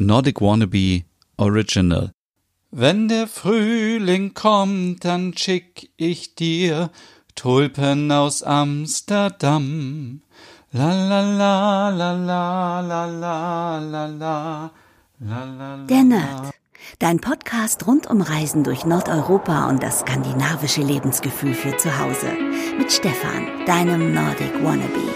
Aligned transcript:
Nordic 0.00 0.40
Wannabe 0.40 1.04
Original. 1.36 2.10
Wenn 2.70 3.08
der 3.08 3.26
Frühling 3.26 4.32
kommt, 4.32 5.04
dann 5.04 5.36
schick 5.36 5.90
ich 5.98 6.34
dir 6.34 6.90
Tulpen 7.34 8.10
aus 8.10 8.42
Amsterdam. 8.42 10.22
La 10.72 10.94
la 10.94 11.20
la 11.20 11.90
la 11.90 12.12
la 12.14 12.80
la 12.80 13.04
la 13.04 13.78
la 13.78 14.70
la 15.18 15.44
la 15.44 15.76
Der 15.84 16.04
Nerd. 16.04 16.54
Dein 16.98 17.20
Podcast 17.20 17.86
rund 17.86 18.06
um 18.06 18.22
Reisen 18.22 18.64
durch 18.64 18.86
Nordeuropa 18.86 19.68
und 19.68 19.82
das 19.82 20.00
skandinavische 20.00 20.80
Lebensgefühl 20.80 21.52
für 21.52 21.76
zu 21.76 21.98
Hause. 21.98 22.32
Mit 22.78 22.90
Stefan, 22.90 23.66
deinem 23.66 24.14
Nordic 24.14 24.54
Wannabe. 24.64 25.10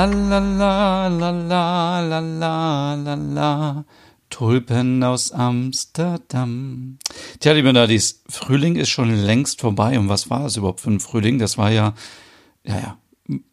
La 0.00 0.06
la 0.06 0.38
la 0.38 1.08
la 1.08 1.30
la 1.30 2.00
la 2.00 2.20
la 2.20 2.94
la 2.94 3.14
la. 3.14 3.84
Tulpen 4.30 5.04
aus 5.04 5.30
Amsterdam. 5.30 6.96
Tja, 7.38 7.52
liebe 7.52 7.70
Nerdis, 7.70 8.22
Frühling 8.26 8.76
ist 8.76 8.88
schon 8.88 9.14
längst 9.14 9.60
vorbei. 9.60 9.98
Und 9.98 10.08
was 10.08 10.30
war 10.30 10.44
das 10.44 10.56
überhaupt 10.56 10.80
für 10.80 10.90
ein 10.90 11.00
Frühling? 11.00 11.38
Das 11.38 11.58
war 11.58 11.70
ja, 11.70 11.92
ja, 12.64 12.78
ja, 12.78 12.98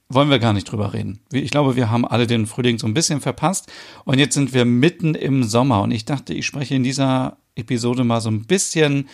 wollen 0.07 0.29
wir 0.29 0.39
gar 0.39 0.53
nicht 0.53 0.71
drüber 0.71 0.93
reden. 0.93 1.19
Ich 1.33 1.51
glaube, 1.51 1.75
wir 1.75 1.91
haben 1.91 2.05
alle 2.05 2.27
den 2.27 2.47
Frühling 2.47 2.79
so 2.79 2.87
ein 2.87 2.93
bisschen 2.93 3.19
verpasst. 3.19 3.69
Und 4.05 4.17
jetzt 4.17 4.35
sind 4.35 4.53
wir 4.53 4.63
mitten 4.63 5.15
im 5.15 5.43
Sommer. 5.43 5.81
Und 5.81 5.91
ich 5.91 6.05
dachte, 6.05 6.33
ich 6.33 6.45
spreche 6.45 6.75
in 6.75 6.83
dieser 6.83 7.39
Episode 7.55 8.05
mal 8.05 8.21
so 8.21 8.29
ein 8.29 8.45
bisschen 8.45 9.09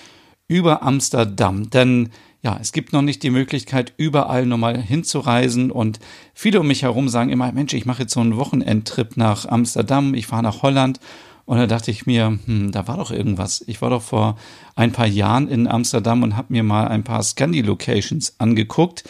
über 0.47 0.83
Amsterdam. 0.83 1.71
Denn 1.71 2.11
ja, 2.43 2.57
es 2.61 2.73
gibt 2.73 2.91
noch 2.91 3.01
nicht 3.01 3.23
die 3.23 3.29
Möglichkeit, 3.29 3.93
überall 3.95 4.45
nochmal 4.45 4.77
hinzureisen. 4.77 5.71
Und 5.71 5.99
viele 6.33 6.59
um 6.59 6.67
mich 6.67 6.83
herum 6.83 7.07
sagen 7.07 7.29
immer, 7.29 7.49
Mensch, 7.53 7.73
ich 7.73 7.85
mache 7.85 8.01
jetzt 8.01 8.13
so 8.13 8.19
einen 8.19 8.35
Wochenendtrip 8.35 9.15
nach 9.15 9.45
Amsterdam, 9.45 10.13
ich 10.13 10.27
fahre 10.27 10.43
nach 10.43 10.61
Holland. 10.61 10.99
Und 11.45 11.57
da 11.57 11.67
dachte 11.67 11.89
ich 11.89 12.05
mir, 12.05 12.37
hm, 12.45 12.71
da 12.73 12.87
war 12.87 12.97
doch 12.97 13.11
irgendwas. 13.11 13.63
Ich 13.67 13.81
war 13.81 13.89
doch 13.89 14.01
vor 14.01 14.37
ein 14.75 14.91
paar 14.91 15.07
Jahren 15.07 15.47
in 15.47 15.67
Amsterdam 15.67 16.21
und 16.21 16.35
habe 16.35 16.51
mir 16.51 16.63
mal 16.63 16.87
ein 16.89 17.05
paar 17.05 17.23
Scandi-Locations 17.23 18.35
angeguckt. 18.39 19.05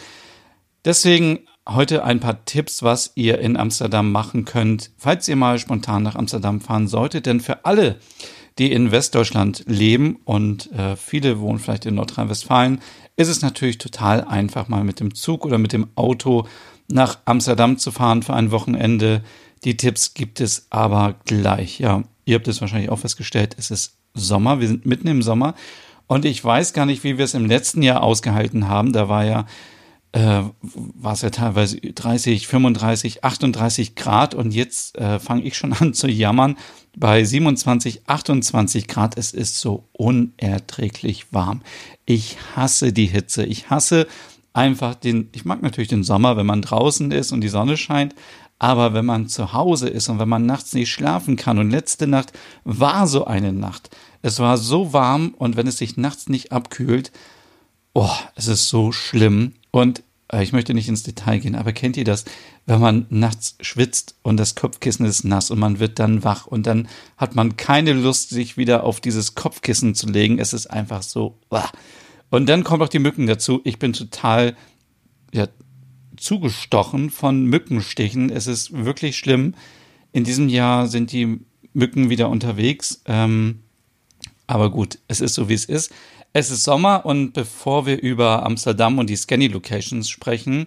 Deswegen 0.84 1.40
heute 1.68 2.04
ein 2.04 2.20
paar 2.20 2.44
Tipps, 2.44 2.84
was 2.84 3.12
ihr 3.16 3.40
in 3.40 3.56
Amsterdam 3.56 4.12
machen 4.12 4.44
könnt, 4.44 4.92
falls 4.96 5.26
ihr 5.28 5.36
mal 5.36 5.58
spontan 5.58 6.04
nach 6.04 6.14
Amsterdam 6.14 6.60
fahren 6.60 6.86
solltet. 6.86 7.26
Denn 7.26 7.40
für 7.40 7.64
alle, 7.64 7.98
die 8.58 8.72
in 8.72 8.92
Westdeutschland 8.92 9.64
leben 9.66 10.18
und 10.24 10.70
äh, 10.72 10.96
viele 10.96 11.40
wohnen 11.40 11.58
vielleicht 11.58 11.86
in 11.86 11.96
Nordrhein-Westfalen, 11.96 12.80
ist 13.16 13.28
es 13.28 13.42
natürlich 13.42 13.78
total 13.78 14.22
einfach, 14.22 14.68
mal 14.68 14.84
mit 14.84 15.00
dem 15.00 15.14
Zug 15.14 15.44
oder 15.44 15.58
mit 15.58 15.72
dem 15.72 15.88
Auto 15.96 16.46
nach 16.88 17.18
Amsterdam 17.24 17.78
zu 17.78 17.90
fahren 17.90 18.22
für 18.22 18.34
ein 18.34 18.50
Wochenende. 18.50 19.22
Die 19.64 19.76
Tipps 19.76 20.14
gibt 20.14 20.40
es 20.40 20.66
aber 20.70 21.16
gleich. 21.24 21.78
Ja, 21.78 22.04
ihr 22.24 22.36
habt 22.36 22.48
es 22.48 22.60
wahrscheinlich 22.60 22.90
auch 22.90 22.98
festgestellt, 22.98 23.56
es 23.58 23.70
ist 23.70 23.96
Sommer, 24.14 24.60
wir 24.60 24.68
sind 24.68 24.86
mitten 24.86 25.08
im 25.08 25.22
Sommer 25.22 25.54
und 26.06 26.24
ich 26.24 26.44
weiß 26.44 26.72
gar 26.72 26.86
nicht, 26.86 27.02
wie 27.02 27.18
wir 27.18 27.24
es 27.24 27.34
im 27.34 27.46
letzten 27.46 27.82
Jahr 27.82 28.02
ausgehalten 28.02 28.68
haben. 28.68 28.92
Da 28.92 29.08
war 29.08 29.24
ja 29.24 29.46
äh, 30.14 30.42
war 30.62 31.12
es 31.12 31.22
ja 31.22 31.30
teilweise 31.30 31.76
30, 31.80 32.46
35, 32.46 33.24
38 33.24 33.96
Grad 33.96 34.36
und 34.36 34.54
jetzt 34.54 34.96
äh, 34.96 35.18
fange 35.18 35.42
ich 35.42 35.56
schon 35.56 35.72
an 35.80 35.92
zu 35.92 36.06
jammern. 36.06 36.56
Bei 36.96 37.24
27, 37.24 38.02
28 38.06 38.86
Grad, 38.86 39.18
es 39.18 39.32
ist 39.32 39.58
so 39.58 39.88
unerträglich 39.92 41.32
warm. 41.32 41.62
Ich 42.06 42.36
hasse 42.54 42.92
die 42.92 43.06
Hitze. 43.06 43.44
Ich 43.44 43.70
hasse 43.70 44.06
einfach 44.52 44.94
den, 44.94 45.30
ich 45.32 45.44
mag 45.44 45.62
natürlich 45.62 45.88
den 45.88 46.04
Sommer, 46.04 46.36
wenn 46.36 46.46
man 46.46 46.62
draußen 46.62 47.10
ist 47.10 47.32
und 47.32 47.40
die 47.40 47.48
Sonne 47.48 47.76
scheint, 47.76 48.14
aber 48.60 48.94
wenn 48.94 49.04
man 49.04 49.28
zu 49.28 49.52
Hause 49.52 49.88
ist 49.88 50.08
und 50.08 50.20
wenn 50.20 50.28
man 50.28 50.46
nachts 50.46 50.74
nicht 50.74 50.92
schlafen 50.92 51.34
kann 51.34 51.58
und 51.58 51.72
letzte 51.72 52.06
Nacht 52.06 52.32
war 52.62 53.08
so 53.08 53.24
eine 53.24 53.52
Nacht. 53.52 53.90
Es 54.22 54.38
war 54.38 54.58
so 54.58 54.92
warm 54.92 55.34
und 55.36 55.56
wenn 55.56 55.66
es 55.66 55.78
sich 55.78 55.96
nachts 55.96 56.28
nicht 56.28 56.52
abkühlt, 56.52 57.10
oh, 57.94 58.14
es 58.36 58.46
ist 58.46 58.68
so 58.68 58.92
schlimm. 58.92 59.54
Und 59.74 60.04
äh, 60.28 60.44
ich 60.44 60.52
möchte 60.52 60.72
nicht 60.72 60.88
ins 60.88 61.02
Detail 61.02 61.40
gehen, 61.40 61.56
aber 61.56 61.72
kennt 61.72 61.96
ihr 61.96 62.04
das, 62.04 62.24
wenn 62.64 62.80
man 62.80 63.06
nachts 63.10 63.56
schwitzt 63.60 64.14
und 64.22 64.36
das 64.36 64.54
Kopfkissen 64.54 65.04
ist 65.04 65.24
nass 65.24 65.50
und 65.50 65.58
man 65.58 65.80
wird 65.80 65.98
dann 65.98 66.22
wach 66.22 66.46
und 66.46 66.68
dann 66.68 66.86
hat 67.16 67.34
man 67.34 67.56
keine 67.56 67.92
Lust, 67.92 68.30
sich 68.30 68.56
wieder 68.56 68.84
auf 68.84 69.00
dieses 69.00 69.34
Kopfkissen 69.34 69.96
zu 69.96 70.06
legen. 70.06 70.38
Es 70.38 70.52
ist 70.52 70.68
einfach 70.68 71.02
so. 71.02 71.40
Und 72.30 72.48
dann 72.48 72.62
kommen 72.62 72.84
auch 72.84 72.88
die 72.88 73.00
Mücken 73.00 73.26
dazu. 73.26 73.62
Ich 73.64 73.80
bin 73.80 73.92
total 73.92 74.56
ja, 75.32 75.48
zugestochen 76.16 77.10
von 77.10 77.44
Mückenstichen. 77.44 78.30
Es 78.30 78.46
ist 78.46 78.84
wirklich 78.84 79.18
schlimm. 79.18 79.56
In 80.12 80.22
diesem 80.22 80.48
Jahr 80.48 80.86
sind 80.86 81.10
die 81.10 81.40
Mücken 81.72 82.10
wieder 82.10 82.28
unterwegs. 82.28 83.02
Ähm, 83.06 83.64
aber 84.46 84.70
gut, 84.70 85.00
es 85.08 85.20
ist 85.20 85.34
so, 85.34 85.48
wie 85.48 85.54
es 85.54 85.64
ist. 85.64 85.92
Es 86.36 86.50
ist 86.50 86.64
Sommer 86.64 87.06
und 87.06 87.32
bevor 87.32 87.86
wir 87.86 88.02
über 88.02 88.44
Amsterdam 88.44 88.98
und 88.98 89.08
die 89.08 89.14
Scanny 89.14 89.46
Locations 89.46 90.08
sprechen, 90.10 90.66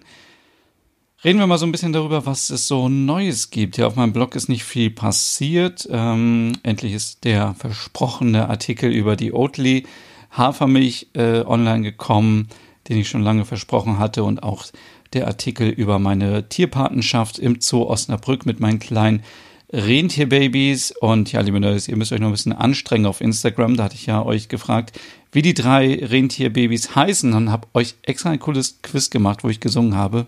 reden 1.22 1.38
wir 1.38 1.46
mal 1.46 1.58
so 1.58 1.66
ein 1.66 1.72
bisschen 1.72 1.92
darüber, 1.92 2.24
was 2.24 2.48
es 2.48 2.66
so 2.66 2.88
Neues 2.88 3.50
gibt. 3.50 3.76
Hier 3.76 3.86
auf 3.86 3.94
meinem 3.94 4.14
Blog 4.14 4.34
ist 4.34 4.48
nicht 4.48 4.64
viel 4.64 4.88
passiert. 4.88 5.86
Ähm, 5.92 6.54
endlich 6.62 6.94
ist 6.94 7.24
der 7.24 7.52
versprochene 7.52 8.48
Artikel 8.48 8.90
über 8.90 9.14
die 9.14 9.34
Oatly 9.34 9.84
Hafermilch 10.30 11.08
äh, 11.12 11.40
online 11.40 11.82
gekommen, 11.82 12.48
den 12.88 12.96
ich 12.96 13.10
schon 13.10 13.22
lange 13.22 13.44
versprochen 13.44 13.98
hatte 13.98 14.24
und 14.24 14.42
auch 14.42 14.64
der 15.12 15.26
Artikel 15.26 15.68
über 15.68 15.98
meine 15.98 16.48
Tierpatenschaft 16.48 17.38
im 17.38 17.60
Zoo 17.60 17.82
Osnabrück 17.82 18.46
mit 18.46 18.58
meinen 18.58 18.78
kleinen 18.78 19.22
Rentierbabys. 19.70 20.92
Und 20.92 21.30
ja, 21.32 21.40
liebe 21.40 21.60
Nerds, 21.60 21.88
ihr 21.88 21.96
müsst 21.96 22.12
euch 22.12 22.20
noch 22.20 22.28
ein 22.28 22.32
bisschen 22.32 22.52
anstrengen 22.54 23.04
auf 23.04 23.20
Instagram. 23.20 23.76
Da 23.76 23.84
hatte 23.84 23.96
ich 23.96 24.06
ja 24.06 24.24
euch 24.24 24.48
gefragt, 24.48 24.98
wie 25.32 25.42
die 25.42 25.54
drei 25.54 25.94
Rentierbabys 26.02 26.94
heißen 26.94 27.32
und 27.34 27.50
habe 27.50 27.68
euch 27.74 27.96
extra 28.02 28.30
ein 28.30 28.38
cooles 28.38 28.80
Quiz 28.82 29.10
gemacht, 29.10 29.44
wo 29.44 29.48
ich 29.48 29.60
gesungen 29.60 29.94
habe. 29.94 30.26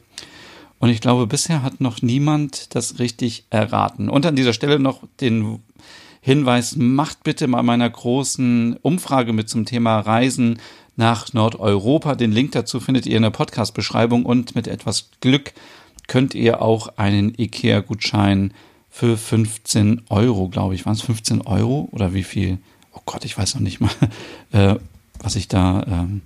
Und 0.79 0.89
ich 0.89 1.01
glaube, 1.01 1.27
bisher 1.27 1.63
hat 1.63 1.81
noch 1.81 2.03
niemand 2.03 2.75
das 2.75 2.99
richtig 2.99 3.45
erraten. 3.51 4.09
Und 4.09 4.25
an 4.27 4.37
dieser 4.37 4.53
Stelle 4.53 4.79
noch 4.79 5.03
den 5.21 5.61
Hinweis, 6.23 6.77
macht 6.77 7.23
bitte 7.23 7.47
mal 7.47 7.63
meiner 7.63 7.89
großen 7.89 8.77
Umfrage 8.83 9.33
mit 9.33 9.49
zum 9.49 9.65
Thema 9.65 10.01
Reisen 10.01 10.59
nach 10.97 11.33
Nordeuropa. 11.33 12.15
Den 12.15 12.33
Link 12.33 12.53
dazu 12.53 12.79
findet 12.79 13.07
ihr 13.07 13.17
in 13.17 13.23
der 13.23 13.31
Podcast-Beschreibung 13.31 14.27
und 14.27 14.55
mit 14.55 14.69
etwas 14.69 15.11
Glück 15.21 15.55
könnt 16.09 16.35
ihr 16.35 16.61
auch 16.61 16.99
einen 16.99 17.35
IKEA-Gutschein 17.39 18.53
für 18.91 19.17
15 19.17 20.03
Euro, 20.11 20.49
glaube 20.49 20.75
ich. 20.75 20.85
Waren 20.85 20.95
es 20.95 21.03
15 21.03 21.43
Euro 21.43 21.89
oder 21.93 22.13
wie 22.13 22.25
viel? 22.25 22.59
Oh 22.93 23.01
Gott, 23.07 23.25
ich 23.25 23.39
weiß 23.39 23.55
noch 23.55 23.63
nicht 23.63 23.81
mal, 23.81 23.91
äh, 24.53 24.77
was 25.21 25.37
ich 25.37 25.49
da 25.49 25.85
ähm, 25.87 26.23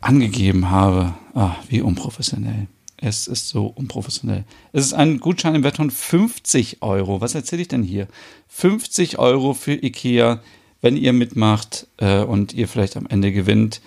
angegeben 0.00 0.70
habe. 0.70 1.14
Ah, 1.34 1.56
wie 1.68 1.80
unprofessionell. 1.80 2.68
Es 2.98 3.26
ist 3.26 3.48
so 3.48 3.66
unprofessionell. 3.66 4.44
Es 4.72 4.86
ist 4.86 4.94
ein 4.94 5.20
Gutschein 5.20 5.54
im 5.54 5.64
Wert 5.64 5.76
von 5.76 5.90
50 5.90 6.82
Euro. 6.82 7.20
Was 7.20 7.34
erzähle 7.34 7.62
ich 7.62 7.68
denn 7.68 7.82
hier? 7.82 8.08
50 8.48 9.18
Euro 9.18 9.52
für 9.52 9.72
IKEA, 9.74 10.40
wenn 10.80 10.96
ihr 10.96 11.12
mitmacht 11.12 11.86
äh, 11.98 12.22
und 12.22 12.54
ihr 12.54 12.68
vielleicht 12.68 12.96
am 12.96 13.06
Ende 13.06 13.32
gewinnt. 13.32 13.82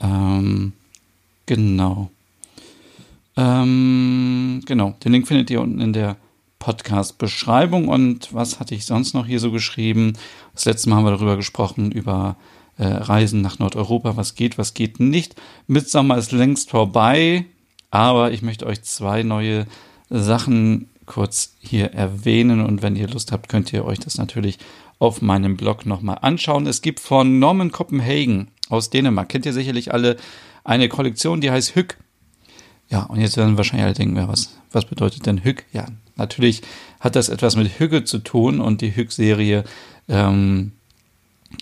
Ähm, 0.00 0.72
genau. 1.46 2.10
Ähm, 3.36 4.62
genau. 4.66 4.96
Den 5.04 5.12
Link 5.12 5.28
findet 5.28 5.50
ihr 5.50 5.60
unten 5.60 5.80
in 5.80 5.92
der 5.92 6.16
Podcast-Beschreibung. 6.58 7.88
Und 7.88 8.34
was 8.34 8.58
hatte 8.58 8.74
ich 8.74 8.84
sonst 8.84 9.14
noch 9.14 9.26
hier 9.26 9.38
so 9.38 9.52
geschrieben? 9.52 10.14
Das 10.54 10.64
letzte 10.64 10.90
Mal 10.90 10.96
haben 10.96 11.04
wir 11.04 11.12
darüber 11.12 11.36
gesprochen, 11.36 11.92
über 11.92 12.36
äh, 12.80 12.86
Reisen 12.86 13.40
nach 13.40 13.58
Nordeuropa. 13.58 14.16
Was 14.16 14.34
geht, 14.34 14.58
was 14.58 14.74
geht 14.74 15.00
nicht. 15.00 15.36
Mitsommer 15.66 16.16
ist 16.16 16.32
längst 16.32 16.70
vorbei, 16.70 17.44
aber 17.90 18.32
ich 18.32 18.42
möchte 18.42 18.66
euch 18.66 18.82
zwei 18.82 19.22
neue 19.22 19.66
Sachen 20.08 20.88
kurz 21.06 21.56
hier 21.60 21.92
erwähnen. 21.92 22.60
Und 22.60 22.82
wenn 22.82 22.96
ihr 22.96 23.08
Lust 23.08 23.32
habt, 23.32 23.48
könnt 23.48 23.72
ihr 23.72 23.84
euch 23.84 23.98
das 23.98 24.18
natürlich 24.18 24.58
auf 24.98 25.22
meinem 25.22 25.56
Blog 25.56 25.86
nochmal 25.86 26.18
anschauen. 26.22 26.66
Es 26.66 26.82
gibt 26.82 27.00
von 27.00 27.38
Norman 27.38 27.70
Copenhagen 27.70 28.48
aus 28.68 28.90
Dänemark, 28.90 29.28
kennt 29.28 29.46
ihr 29.46 29.52
sicherlich 29.52 29.92
alle, 29.92 30.16
eine 30.64 30.88
Kollektion, 30.88 31.40
die 31.40 31.50
heißt 31.50 31.74
Hück. 31.74 31.96
Ja, 32.88 33.04
und 33.04 33.20
jetzt 33.20 33.36
werden 33.36 33.56
wahrscheinlich 33.56 33.84
alle 33.84 33.94
denken, 33.94 34.28
was, 34.28 34.58
was 34.72 34.84
bedeutet 34.84 35.26
denn 35.26 35.44
Hück? 35.44 35.64
Ja, 35.72 35.86
Natürlich 36.20 36.60
hat 37.00 37.16
das 37.16 37.30
etwas 37.30 37.56
mit 37.56 37.80
Hügge 37.80 38.04
zu 38.04 38.18
tun 38.18 38.60
und 38.60 38.82
die 38.82 38.94
Hügg-Serie 38.94 39.64
ähm, 40.06 40.72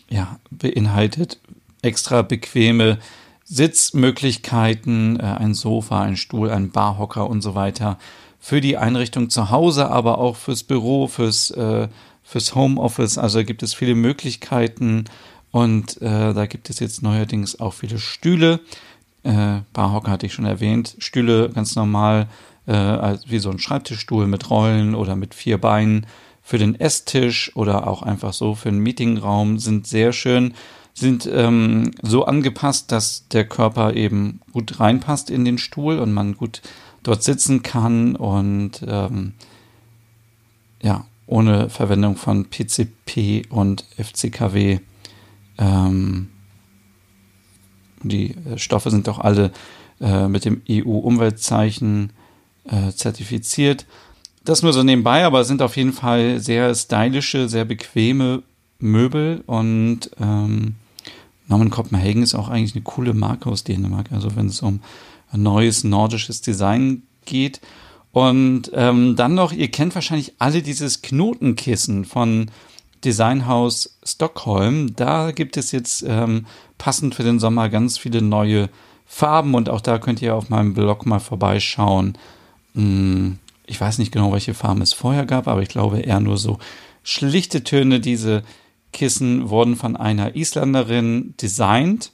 ja, 0.09 0.39
beinhaltet 0.51 1.39
extra 1.83 2.23
bequeme 2.23 2.99
Sitzmöglichkeiten, 3.45 5.19
äh, 5.19 5.23
ein 5.23 5.55
Sofa, 5.55 6.03
ein 6.03 6.17
Stuhl, 6.17 6.51
ein 6.51 6.71
Barhocker 6.71 7.29
und 7.29 7.41
so 7.41 7.55
weiter 7.55 7.99
für 8.39 8.61
die 8.61 8.77
Einrichtung 8.77 9.31
zu 9.31 9.51
Hause, 9.51 9.91
aber 9.91 10.19
auch 10.19 10.37
fürs 10.37 10.63
Büro, 10.63 11.07
fürs, 11.09 11.51
äh, 11.51 11.89
fürs 12.23 12.55
Homeoffice. 12.55 13.19
Also 13.19 13.45
gibt 13.45 13.63
es 13.63 13.75
viele 13.75 13.95
Möglichkeiten 13.95 15.05
und 15.51 16.01
äh, 16.03 16.35
da 16.35 16.47
gibt 16.47 16.71
es 16.71 16.79
jetzt 16.79 17.03
neuerdings 17.03 17.59
auch 17.59 17.75
viele 17.75 17.99
Stühle. 17.99 18.61
Äh, 19.23 19.61
Barhocker 19.73 20.11
hatte 20.11 20.27
ich 20.27 20.35
schon 20.35 20.45
erwähnt. 20.45 20.97
Stühle 20.99 21.51
ganz 21.51 21.75
normal, 21.75 22.29
äh, 22.67 23.17
wie 23.27 23.39
so 23.39 23.51
ein 23.51 23.59
Schreibtischstuhl 23.59 24.27
mit 24.27 24.51
Rollen 24.51 24.95
oder 24.95 25.17
mit 25.17 25.35
vier 25.35 25.59
Beinen 25.59 26.07
für 26.49 26.57
den 26.57 26.81
Esstisch 26.81 27.55
oder 27.57 27.87
auch 27.87 28.01
einfach 28.01 28.33
so 28.33 28.55
für 28.55 28.71
den 28.71 28.79
Meetingraum 28.79 29.59
sind 29.59 29.87
sehr 29.87 30.15
schön, 30.15 30.55
sind 30.95 31.29
ähm, 31.31 31.91
so 32.01 32.25
angepasst, 32.25 32.91
dass 32.91 33.29
der 33.29 33.47
Körper 33.47 33.93
eben 33.93 34.41
gut 34.55 34.81
reinpasst 34.81 35.29
in 35.29 35.45
den 35.45 35.59
Stuhl 35.59 35.99
und 35.99 36.15
man 36.15 36.39
gut 36.39 36.63
dort 37.03 37.23
sitzen 37.23 37.63
kann 37.63 38.17
und 38.17 38.83
ähm, 38.89 39.35
ja, 40.81 41.05
ohne 41.27 41.69
Verwendung 41.69 42.17
von 42.17 42.47
PCP 42.47 43.43
und 43.51 43.85
FCKW. 43.99 44.79
Ähm, 45.59 46.31
die 48.03 48.31
äh, 48.31 48.57
Stoffe 48.57 48.91
sind 48.91 49.07
auch 49.11 49.19
alle 49.19 49.53
äh, 50.01 50.29
mit 50.29 50.47
dem 50.47 50.63
EU-Umweltzeichen 50.67 52.15
äh, 52.65 52.91
zertifiziert. 52.93 53.85
Das 54.49 54.63
nur 54.63 54.73
so 54.73 54.83
nebenbei, 54.83 55.27
aber 55.27 55.45
sind 55.45 55.61
auf 55.61 55.77
jeden 55.77 55.93
Fall 55.93 56.41
sehr 56.41 56.75
stylische, 56.75 57.51
sehr 57.51 57.67
bequeme 57.67 58.43
Möbel 58.79 59.43
und 59.45 60.11
ähm, 60.19 60.77
Norman 61.49 61.69
Copenhagen 61.69 62.23
ist 62.23 62.35
auch 62.35 62.49
eigentlich 62.49 62.75
eine 62.75 62.83
coole 62.83 63.13
Marke 63.13 63.51
aus 63.51 63.65
Dänemark. 63.65 64.11
Also 64.11 64.37
wenn 64.37 64.47
es 64.47 64.63
um 64.63 64.81
neues 65.35 65.85
nordisches 65.85 66.41
Design 66.41 67.03
geht. 67.27 67.61
Und 68.13 68.71
ähm, 68.73 69.17
dann 69.17 69.35
noch, 69.35 69.53
ihr 69.53 69.71
kennt 69.71 69.95
wahrscheinlich 69.95 70.33
alle 70.39 70.63
dieses 70.63 71.03
Knotenkissen 71.03 72.07
von 72.07 72.51
Designhaus 73.05 73.99
Stockholm. 74.03 74.97
Da 74.97 75.33
gibt 75.33 75.59
es 75.59 75.73
jetzt 75.73 76.07
ähm, 76.09 76.47
passend 76.79 77.15
für 77.15 77.23
den 77.23 77.39
Sommer 77.39 77.69
ganz 77.69 77.99
viele 77.99 78.23
neue 78.23 78.71
Farben 79.05 79.55
und 79.55 79.69
auch 79.69 79.83
da 79.83 79.99
könnt 79.99 80.23
ihr 80.23 80.35
auf 80.35 80.49
meinem 80.49 80.73
Blog 80.73 81.05
mal 81.05 81.21
vorbeischauen. 81.21 82.17
Hm, 82.75 83.39
ich 83.69 83.81
weiß 83.81 83.99
nicht 83.99 84.13
genau, 84.13 84.33
welche 84.33 84.55
Farben 84.55 84.83
es 84.83 84.93
vorher 84.93 85.27
gab, 85.27 85.47
aber 85.47 85.63
ich 85.63 85.69
glaube 85.69 86.01
eher 86.01 86.21
nur 86.21 86.39
so 86.39 86.59
schlichte 87.03 87.65
Töne. 87.65 88.01
Diese 88.01 88.43
Kissen 88.93 89.51
wurden 89.51 89.77
von 89.77 89.97
einer 89.97 90.35
Isländerin 90.35 91.35
designt. 91.41 92.13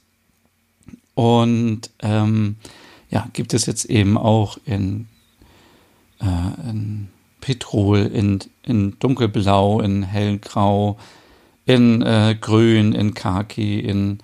Und 1.13 1.89
ähm, 2.01 2.57
ja, 3.09 3.27
gibt 3.33 3.53
es 3.53 3.65
jetzt 3.65 3.85
eben 3.85 4.17
auch 4.17 4.57
in, 4.65 5.07
äh, 6.19 6.69
in 6.69 7.07
Petrol, 7.39 7.99
in, 7.99 8.39
in 8.63 8.99
dunkelblau, 8.99 9.79
in 9.79 10.03
hellgrau, 10.03 10.97
in 11.65 12.01
äh, 12.01 12.35
grün, 12.39 12.91
in 12.91 13.13
khaki, 13.13 13.79
in 13.79 14.19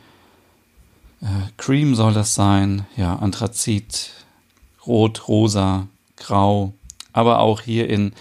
äh, 1.21 1.25
cream 1.57 1.95
soll 1.95 2.13
das 2.13 2.35
sein, 2.35 2.85
ja, 2.97 3.15
Anthrazit, 3.15 4.11
rot, 4.85 5.27
rosa, 5.27 5.87
grau, 6.17 6.73
aber 7.13 7.39
auch 7.39 7.61
hier 7.61 7.89
in, 7.89 8.13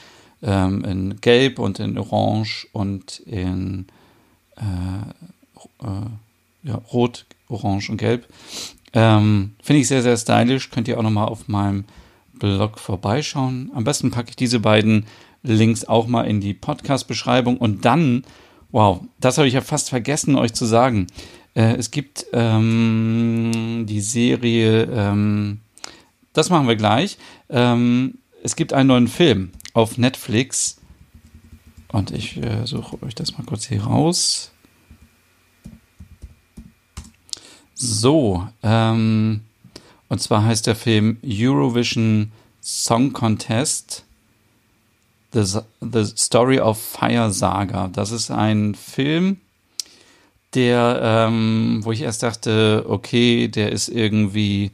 ähm, 0.43 0.85
in 0.85 1.21
gelb 1.21 1.59
und 1.59 1.79
in 1.79 1.99
orange 1.99 2.67
und 2.73 3.21
in 3.21 3.87
äh, 4.57 5.11
äh, 5.83 6.69
ja, 6.69 6.75
rot, 6.93 7.27
orange 7.49 7.91
und 7.91 7.97
gelb. 7.97 8.27
Ähm, 8.93 9.53
Finde 9.63 9.81
ich 9.81 9.89
sehr, 9.89 10.03
sehr 10.03 10.17
stylisch. 10.17 10.71
Könnt 10.71 10.89
ihr 10.89 10.99
auch 10.99 11.03
nochmal 11.03 11.29
auf 11.29 11.49
meinem 11.49 11.85
Blog 12.35 12.79
vorbeischauen. 12.79 13.71
Am 13.75 13.85
besten 13.85 14.11
packe 14.11 14.31
ich 14.31 14.37
diese 14.37 14.61
beiden 14.61 15.07
Links 15.43 15.85
auch 15.85 16.07
mal 16.07 16.25
in 16.25 16.41
die 16.41 16.55
Podcast-Beschreibung. 16.55 17.57
Und 17.57 17.85
dann, 17.85 18.25
wow, 18.73 19.01
das 19.21 19.39
habe 19.39 19.49
ich 19.49 19.55
ja 19.55 19.61
fast 19.61 19.91
vergessen, 19.91 20.37
euch 20.37 20.53
zu 20.53 20.67
sagen. 20.67 21.07
Äh, 21.55 21.77
es 21.77 21.91
gibt 21.91 22.27
ähm, 22.33 23.85
die 23.89 24.01
Serie, 24.01 24.85
ähm, 24.85 25.61
das 26.33 26.51
machen 26.51 26.69
wir 26.69 26.77
gleich. 26.77 27.19
Ähm, 27.49 28.19
es 28.43 28.57
gibt 28.57 28.73
einen 28.73 28.89
neuen 28.89 29.09
Film 29.09 29.51
auf 29.73 29.99
Netflix. 29.99 30.77
Und 31.89 32.13
ich 32.13 32.37
äh, 32.37 32.67
suche 32.67 33.03
euch 33.03 33.15
das 33.15 33.37
mal 33.37 33.45
kurz 33.45 33.67
hier 33.67 33.83
raus. 33.83 34.53
So, 37.75 38.47
ähm, 38.63 39.41
und 40.09 40.21
zwar 40.21 40.45
heißt 40.45 40.67
der 40.67 40.77
Film 40.77 41.19
Eurovision 41.25 42.31
Song 42.61 43.13
Contest. 43.13 44.05
The, 45.33 45.61
The 45.81 46.05
Story 46.17 46.59
of 46.61 46.81
Fire 46.81 47.31
Saga. 47.33 47.89
Das 47.89 48.11
ist 48.11 48.31
ein 48.31 48.75
Film, 48.75 49.39
der, 50.55 51.01
ähm, 51.03 51.81
wo 51.83 51.93
ich 51.93 52.03
erst 52.03 52.23
dachte, 52.23 52.85
okay, 52.89 53.49
der 53.49 53.71
ist 53.71 53.89
irgendwie, 53.89 54.73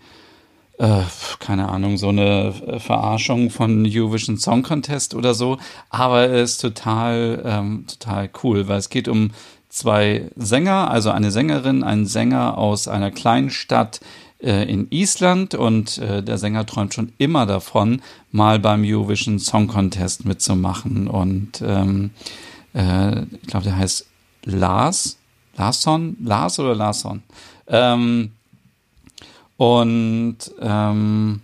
äh, 0.78 1.02
keine 1.38 1.69
Ahnung, 1.69 1.96
so 1.96 2.08
eine 2.08 2.52
Verarschung 2.78 3.50
von 3.50 3.87
Eurovision 3.87 4.38
Song 4.38 4.62
Contest 4.62 5.14
oder 5.14 5.34
so, 5.34 5.58
aber 5.90 6.28
er 6.28 6.43
ist 6.43 6.58
total, 6.58 7.43
ähm, 7.44 7.84
total 7.87 8.31
cool, 8.43 8.69
weil 8.69 8.78
es 8.78 8.90
geht 8.90 9.08
um 9.08 9.31
zwei 9.69 10.31
Sänger, 10.37 10.90
also 10.90 11.11
eine 11.11 11.31
Sängerin, 11.31 11.82
ein 11.82 12.06
Sänger 12.06 12.56
aus 12.56 12.88
einer 12.88 13.11
kleinen 13.11 13.50
Stadt 13.50 14.00
äh, 14.40 14.64
in 14.70 14.88
Island. 14.90 15.55
Und 15.55 15.99
äh, 15.99 16.23
der 16.23 16.38
Sänger 16.38 16.64
träumt 16.67 16.94
schon 16.94 17.12
immer 17.19 17.46
davon, 17.46 18.02
mal 18.32 18.58
beim 18.58 18.82
Eurovision 18.84 19.38
Song 19.38 19.69
Contest 19.69 20.25
mitzumachen. 20.25 21.08
Und 21.08 21.62
ähm, 21.62 22.11
äh, 22.75 23.23
ich 23.23 23.49
glaube, 23.49 23.64
der 23.64 23.76
heißt 23.76 24.06
Lars, 24.44 25.19
Larsson, 25.56 26.17
Lars 26.23 26.58
oder 26.58 26.75
Larsson. 26.75 27.23
Ähm, 27.67 28.32
und 29.56 30.38
ähm, 30.61 31.41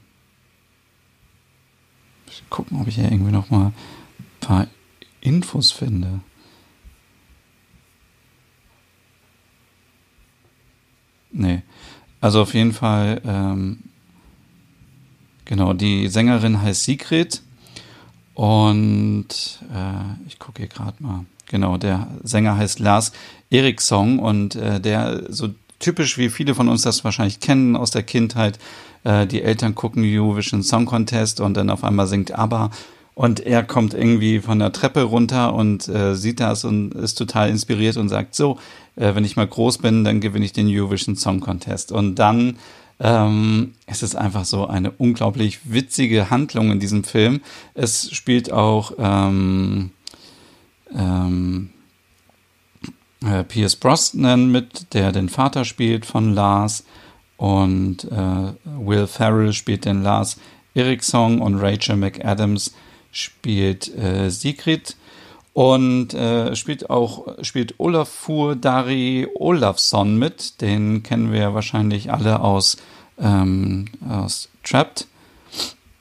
gucken, 2.52 2.80
ob 2.80 2.86
ich 2.86 2.96
hier 2.96 3.10
irgendwie 3.10 3.32
noch 3.32 3.50
mal 3.50 3.66
ein 3.66 3.74
paar 4.40 4.66
Infos 5.20 5.72
finde. 5.72 6.20
Nee. 11.32 11.62
Also 12.20 12.42
auf 12.42 12.54
jeden 12.54 12.72
Fall, 12.72 13.20
ähm, 13.24 13.80
genau, 15.44 15.72
die 15.72 16.08
Sängerin 16.08 16.60
heißt 16.60 16.84
Sigrid 16.84 17.42
und 18.34 19.28
äh, 19.74 20.26
ich 20.28 20.38
gucke 20.38 20.60
hier 20.60 20.68
gerade 20.68 21.02
mal. 21.02 21.24
Genau, 21.46 21.76
der 21.78 22.08
Sänger 22.22 22.56
heißt 22.56 22.78
Lars 22.78 23.12
Eriksson 23.50 24.18
und 24.18 24.54
äh, 24.54 24.80
der 24.80 25.32
so 25.32 25.48
typisch 25.82 26.16
wie 26.16 26.30
viele 26.30 26.54
von 26.54 26.68
uns 26.68 26.82
das 26.82 27.04
wahrscheinlich 27.04 27.40
kennen 27.40 27.76
aus 27.76 27.90
der 27.90 28.02
Kindheit. 28.02 28.58
Äh, 29.04 29.26
die 29.26 29.42
Eltern 29.42 29.74
gucken 29.74 30.02
Eurovision 30.04 30.62
Song 30.62 30.86
Contest 30.86 31.40
und 31.40 31.54
dann 31.54 31.68
auf 31.68 31.84
einmal 31.84 32.06
singt 32.06 32.32
ABBA 32.32 32.70
und 33.14 33.40
er 33.40 33.62
kommt 33.62 33.92
irgendwie 33.92 34.40
von 34.40 34.58
der 34.58 34.72
Treppe 34.72 35.02
runter 35.02 35.54
und 35.54 35.86
äh, 35.88 36.14
sieht 36.14 36.40
das 36.40 36.64
und 36.64 36.94
ist 36.94 37.16
total 37.16 37.50
inspiriert 37.50 37.98
und 37.98 38.08
sagt, 38.08 38.34
so, 38.34 38.58
äh, 38.96 39.14
wenn 39.14 39.24
ich 39.24 39.36
mal 39.36 39.46
groß 39.46 39.78
bin, 39.78 40.04
dann 40.04 40.20
gewinne 40.20 40.46
ich 40.46 40.52
den 40.52 40.66
Eurovision 40.68 41.16
Song 41.16 41.40
Contest. 41.40 41.92
Und 41.92 42.14
dann 42.14 42.56
ähm, 43.00 43.74
es 43.86 44.02
ist 44.02 44.14
einfach 44.14 44.44
so 44.44 44.66
eine 44.66 44.92
unglaublich 44.92 45.60
witzige 45.64 46.30
Handlung 46.30 46.70
in 46.70 46.80
diesem 46.80 47.04
Film. 47.04 47.40
Es 47.74 48.10
spielt 48.14 48.52
auch 48.52 48.92
ähm, 48.98 49.90
ähm, 50.94 51.70
äh, 53.24 53.44
Pierce 53.44 53.76
Brosnan 53.76 54.50
mit, 54.50 54.94
der 54.94 55.12
den 55.12 55.28
Vater 55.28 55.64
spielt 55.64 56.06
von 56.06 56.34
Lars. 56.34 56.84
Und 57.36 58.04
äh, 58.04 58.52
Will 58.64 59.06
Ferrell 59.06 59.52
spielt 59.52 59.84
den 59.84 60.02
Lars 60.02 60.38
Eriksson 60.74 61.40
und 61.40 61.56
Rachel 61.56 61.96
McAdams 61.96 62.74
spielt 63.10 63.94
äh, 63.96 64.30
Sigrid 64.30 64.96
und 65.52 66.14
äh, 66.14 66.56
spielt 66.56 66.88
auch 66.88 67.26
spielt 67.42 67.78
Olafur 67.78 68.56
Dari 68.56 69.28
Olafsson 69.34 70.18
mit. 70.18 70.60
Den 70.60 71.02
kennen 71.02 71.32
wir 71.32 71.52
wahrscheinlich 71.52 72.10
alle 72.10 72.40
aus, 72.40 72.78
ähm, 73.18 73.86
aus 74.08 74.48
Trapped. 74.64 75.06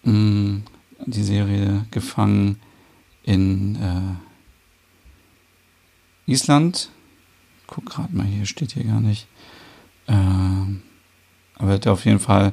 Mm, 0.03 0.59
die 1.05 1.23
Serie 1.23 1.85
Gefangen 1.91 2.61
in 3.23 3.75
äh, 3.75 4.31
Island. 6.31 6.89
Guck 7.71 7.85
gerade 7.85 8.13
mal, 8.13 8.25
hier 8.25 8.45
steht 8.45 8.73
hier 8.73 8.83
gar 8.83 8.99
nicht. 8.99 9.27
Ähm, 10.05 10.83
aber 11.55 11.69
er 11.69 11.75
hat 11.75 11.87
auf 11.87 12.03
jeden 12.03 12.19
Fall 12.19 12.51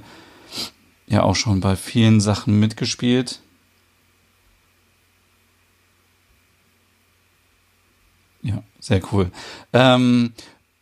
ja 1.09 1.25
auch 1.25 1.35
schon 1.35 1.59
bei 1.59 1.75
vielen 1.75 2.21
Sachen 2.21 2.61
mitgespielt. 2.61 3.41
Ja, 8.43 8.63
sehr 8.79 9.03
cool. 9.13 9.33
Ähm, 9.73 10.35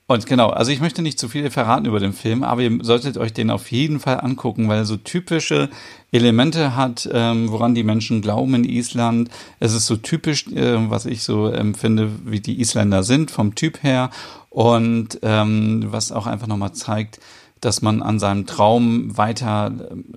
Und 0.08 0.24
genau, 0.26 0.50
also 0.50 0.70
ich 0.70 0.80
möchte 0.80 1.02
nicht 1.02 1.18
zu 1.18 1.28
viel 1.28 1.50
verraten 1.50 1.84
über 1.84 1.98
den 1.98 2.12
Film, 2.12 2.44
aber 2.44 2.62
ihr 2.62 2.78
solltet 2.82 3.18
euch 3.18 3.32
den 3.32 3.50
auf 3.50 3.72
jeden 3.72 3.98
Fall 3.98 4.20
angucken, 4.20 4.68
weil 4.68 4.78
er 4.78 4.84
so 4.84 4.96
typische 4.96 5.68
Elemente 6.12 6.76
hat, 6.76 7.08
ähm, 7.12 7.50
woran 7.50 7.74
die 7.74 7.82
Menschen 7.82 8.22
glauben 8.22 8.54
in 8.54 8.64
Island. 8.64 9.30
Es 9.58 9.74
ist 9.74 9.86
so 9.86 9.96
typisch, 9.96 10.46
äh, 10.46 10.90
was 10.90 11.06
ich 11.06 11.24
so 11.24 11.48
empfinde, 11.48 12.08
wie 12.24 12.38
die 12.38 12.60
Isländer 12.60 13.02
sind, 13.02 13.32
vom 13.32 13.56
Typ 13.56 13.82
her. 13.82 14.10
Und 14.48 15.18
ähm, 15.22 15.86
was 15.90 16.12
auch 16.12 16.28
einfach 16.28 16.46
nochmal 16.46 16.72
zeigt, 16.72 17.18
dass 17.60 17.82
man 17.82 18.00
an 18.00 18.20
seinem 18.20 18.46
Traum 18.46 19.18
weiter 19.18 19.72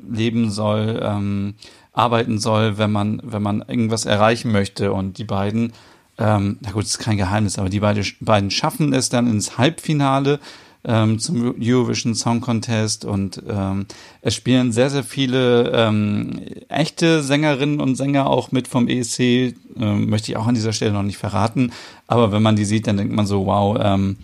leben 0.08 0.52
soll, 0.52 1.00
ähm, 1.04 1.56
arbeiten 1.94 2.38
soll, 2.38 2.78
wenn 2.78 2.92
man, 2.92 3.22
wenn 3.24 3.42
man 3.42 3.64
irgendwas 3.68 4.06
erreichen 4.06 4.52
möchte. 4.52 4.94
Und 4.94 5.18
die 5.18 5.24
beiden 5.24 5.74
ähm, 6.20 6.58
na 6.62 6.72
gut, 6.72 6.84
ist 6.84 7.00
kein 7.00 7.18
Geheimnis, 7.18 7.58
aber 7.58 7.70
die 7.70 7.80
beide, 7.80 8.04
beiden 8.20 8.52
schaffen 8.52 8.94
es 8.94 9.10
dann 9.10 9.28
ins 9.28 9.58
Halbfinale 9.58 10.40
ähm, 10.84 11.20
zum 11.20 11.56
Eurovision 11.62 12.14
Song 12.14 12.42
Contest 12.42 13.06
und 13.06 13.42
ähm, 13.48 13.86
es 14.22 14.36
spielen 14.36 14.72
sehr, 14.72 14.90
sehr 14.90 15.04
viele 15.04 15.72
ähm, 15.72 16.42
echte 16.68 17.24
Sängerinnen 17.24 17.80
und 17.80 17.96
Sänger 17.96 18.28
auch 18.28 18.52
mit 18.52 18.68
vom 18.68 18.88
ESC, 18.88 19.20
ähm, 19.20 20.10
möchte 20.10 20.32
ich 20.32 20.38
auch 20.38 20.48
an 20.48 20.56
dieser 20.56 20.74
Stelle 20.74 20.92
noch 20.92 21.04
nicht 21.04 21.18
verraten, 21.18 21.72
aber 22.08 22.32
wenn 22.32 22.42
man 22.42 22.56
die 22.56 22.66
sieht, 22.66 22.88
dann 22.88 22.98
denkt 22.98 23.14
man 23.14 23.26
so, 23.26 23.46
wow, 23.46 23.78
ähm, 23.82 24.18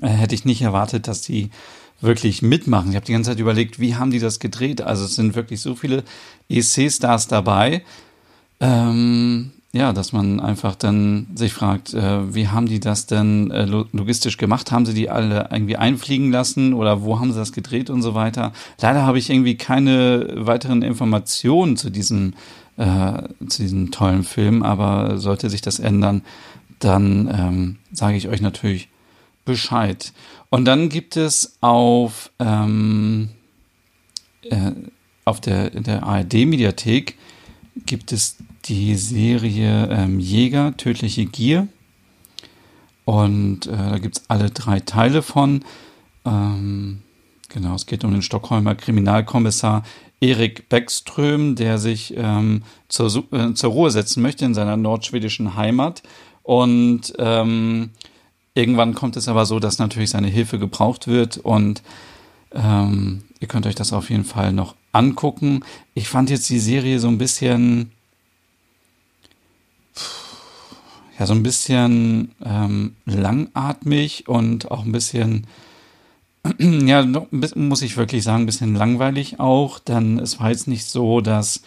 äh, 0.00 0.08
hätte 0.08 0.34
ich 0.34 0.46
nicht 0.46 0.62
erwartet, 0.62 1.06
dass 1.06 1.22
die 1.22 1.50
wirklich 2.00 2.42
mitmachen. 2.42 2.90
Ich 2.90 2.96
habe 2.96 3.06
die 3.06 3.12
ganze 3.12 3.30
Zeit 3.30 3.40
überlegt, 3.40 3.78
wie 3.80 3.94
haben 3.94 4.10
die 4.10 4.18
das 4.18 4.40
gedreht? 4.40 4.82
Also 4.82 5.04
es 5.04 5.14
sind 5.14 5.34
wirklich 5.34 5.60
so 5.60 5.74
viele 5.74 6.04
ESC-Stars 6.48 7.28
dabei. 7.28 7.82
Ähm, 8.60 9.52
ja, 9.74 9.92
dass 9.92 10.12
man 10.12 10.38
einfach 10.38 10.76
dann 10.76 11.26
sich 11.34 11.52
fragt, 11.52 11.94
äh, 11.94 12.32
wie 12.32 12.46
haben 12.46 12.66
die 12.66 12.78
das 12.78 13.06
denn 13.06 13.50
äh, 13.50 13.64
logistisch 13.64 14.36
gemacht? 14.36 14.70
Haben 14.70 14.86
sie 14.86 14.94
die 14.94 15.10
alle 15.10 15.48
irgendwie 15.50 15.76
einfliegen 15.76 16.30
lassen 16.30 16.74
oder 16.74 17.02
wo 17.02 17.18
haben 17.18 17.32
sie 17.32 17.38
das 17.38 17.52
gedreht 17.52 17.90
und 17.90 18.00
so 18.00 18.14
weiter? 18.14 18.52
Leider 18.80 19.04
habe 19.04 19.18
ich 19.18 19.30
irgendwie 19.30 19.56
keine 19.56 20.28
weiteren 20.36 20.82
Informationen 20.82 21.76
zu 21.76 21.90
diesem, 21.90 22.34
äh, 22.76 23.22
zu 23.48 23.62
diesem 23.62 23.90
tollen 23.90 24.22
Film, 24.22 24.62
aber 24.62 25.18
sollte 25.18 25.50
sich 25.50 25.60
das 25.60 25.80
ändern, 25.80 26.22
dann 26.78 27.28
ähm, 27.36 27.76
sage 27.92 28.16
ich 28.16 28.28
euch 28.28 28.40
natürlich 28.40 28.88
Bescheid. 29.44 30.12
Und 30.50 30.66
dann 30.66 30.88
gibt 30.88 31.16
es 31.16 31.56
auf, 31.60 32.30
ähm, 32.38 33.30
äh, 34.42 34.70
auf 35.24 35.40
der, 35.40 35.70
der 35.70 36.04
ARD-Mediathek 36.04 37.18
gibt 37.86 38.12
es 38.12 38.36
die 38.64 38.94
Serie 38.96 39.88
ähm, 39.90 40.20
Jäger, 40.20 40.76
tödliche 40.76 41.26
Gier. 41.26 41.68
Und 43.04 43.66
äh, 43.66 43.76
da 43.76 43.98
gibt 43.98 44.18
es 44.18 44.24
alle 44.28 44.50
drei 44.50 44.80
Teile 44.80 45.22
von. 45.22 45.64
Ähm, 46.24 47.02
genau, 47.50 47.74
es 47.74 47.86
geht 47.86 48.04
um 48.04 48.12
den 48.12 48.22
Stockholmer 48.22 48.74
Kriminalkommissar 48.74 49.82
Erik 50.20 50.68
Bäckström, 50.70 51.54
der 51.54 51.78
sich 51.78 52.14
ähm, 52.16 52.62
zur, 52.88 53.24
äh, 53.32 53.52
zur 53.52 53.70
Ruhe 53.70 53.90
setzen 53.90 54.22
möchte 54.22 54.44
in 54.44 54.54
seiner 54.54 54.76
nordschwedischen 54.76 55.54
Heimat. 55.54 56.02
Und 56.42 57.12
ähm, 57.18 57.90
irgendwann 58.54 58.94
kommt 58.94 59.16
es 59.16 59.28
aber 59.28 59.44
so, 59.44 59.60
dass 59.60 59.78
natürlich 59.78 60.10
seine 60.10 60.28
Hilfe 60.28 60.58
gebraucht 60.58 61.06
wird. 61.06 61.36
Und 61.36 61.82
ähm, 62.52 63.24
ihr 63.40 63.48
könnt 63.48 63.66
euch 63.66 63.74
das 63.74 63.92
auf 63.92 64.08
jeden 64.08 64.24
Fall 64.24 64.52
noch 64.52 64.74
angucken. 64.92 65.62
Ich 65.92 66.08
fand 66.08 66.30
jetzt 66.30 66.48
die 66.48 66.60
Serie 66.60 67.00
so 67.00 67.08
ein 67.08 67.18
bisschen 67.18 67.90
ja, 71.18 71.26
so 71.26 71.34
ein 71.34 71.42
bisschen 71.42 72.32
ähm, 72.44 72.96
langatmig 73.06 74.28
und 74.28 74.70
auch 74.70 74.84
ein 74.84 74.92
bisschen, 74.92 75.46
ja, 76.58 77.06
muss 77.54 77.82
ich 77.82 77.96
wirklich 77.96 78.24
sagen, 78.24 78.42
ein 78.42 78.46
bisschen 78.46 78.74
langweilig 78.74 79.38
auch, 79.38 79.78
denn 79.78 80.18
es 80.18 80.40
war 80.40 80.50
jetzt 80.50 80.66
nicht 80.66 80.86
so, 80.86 81.20
dass, 81.20 81.62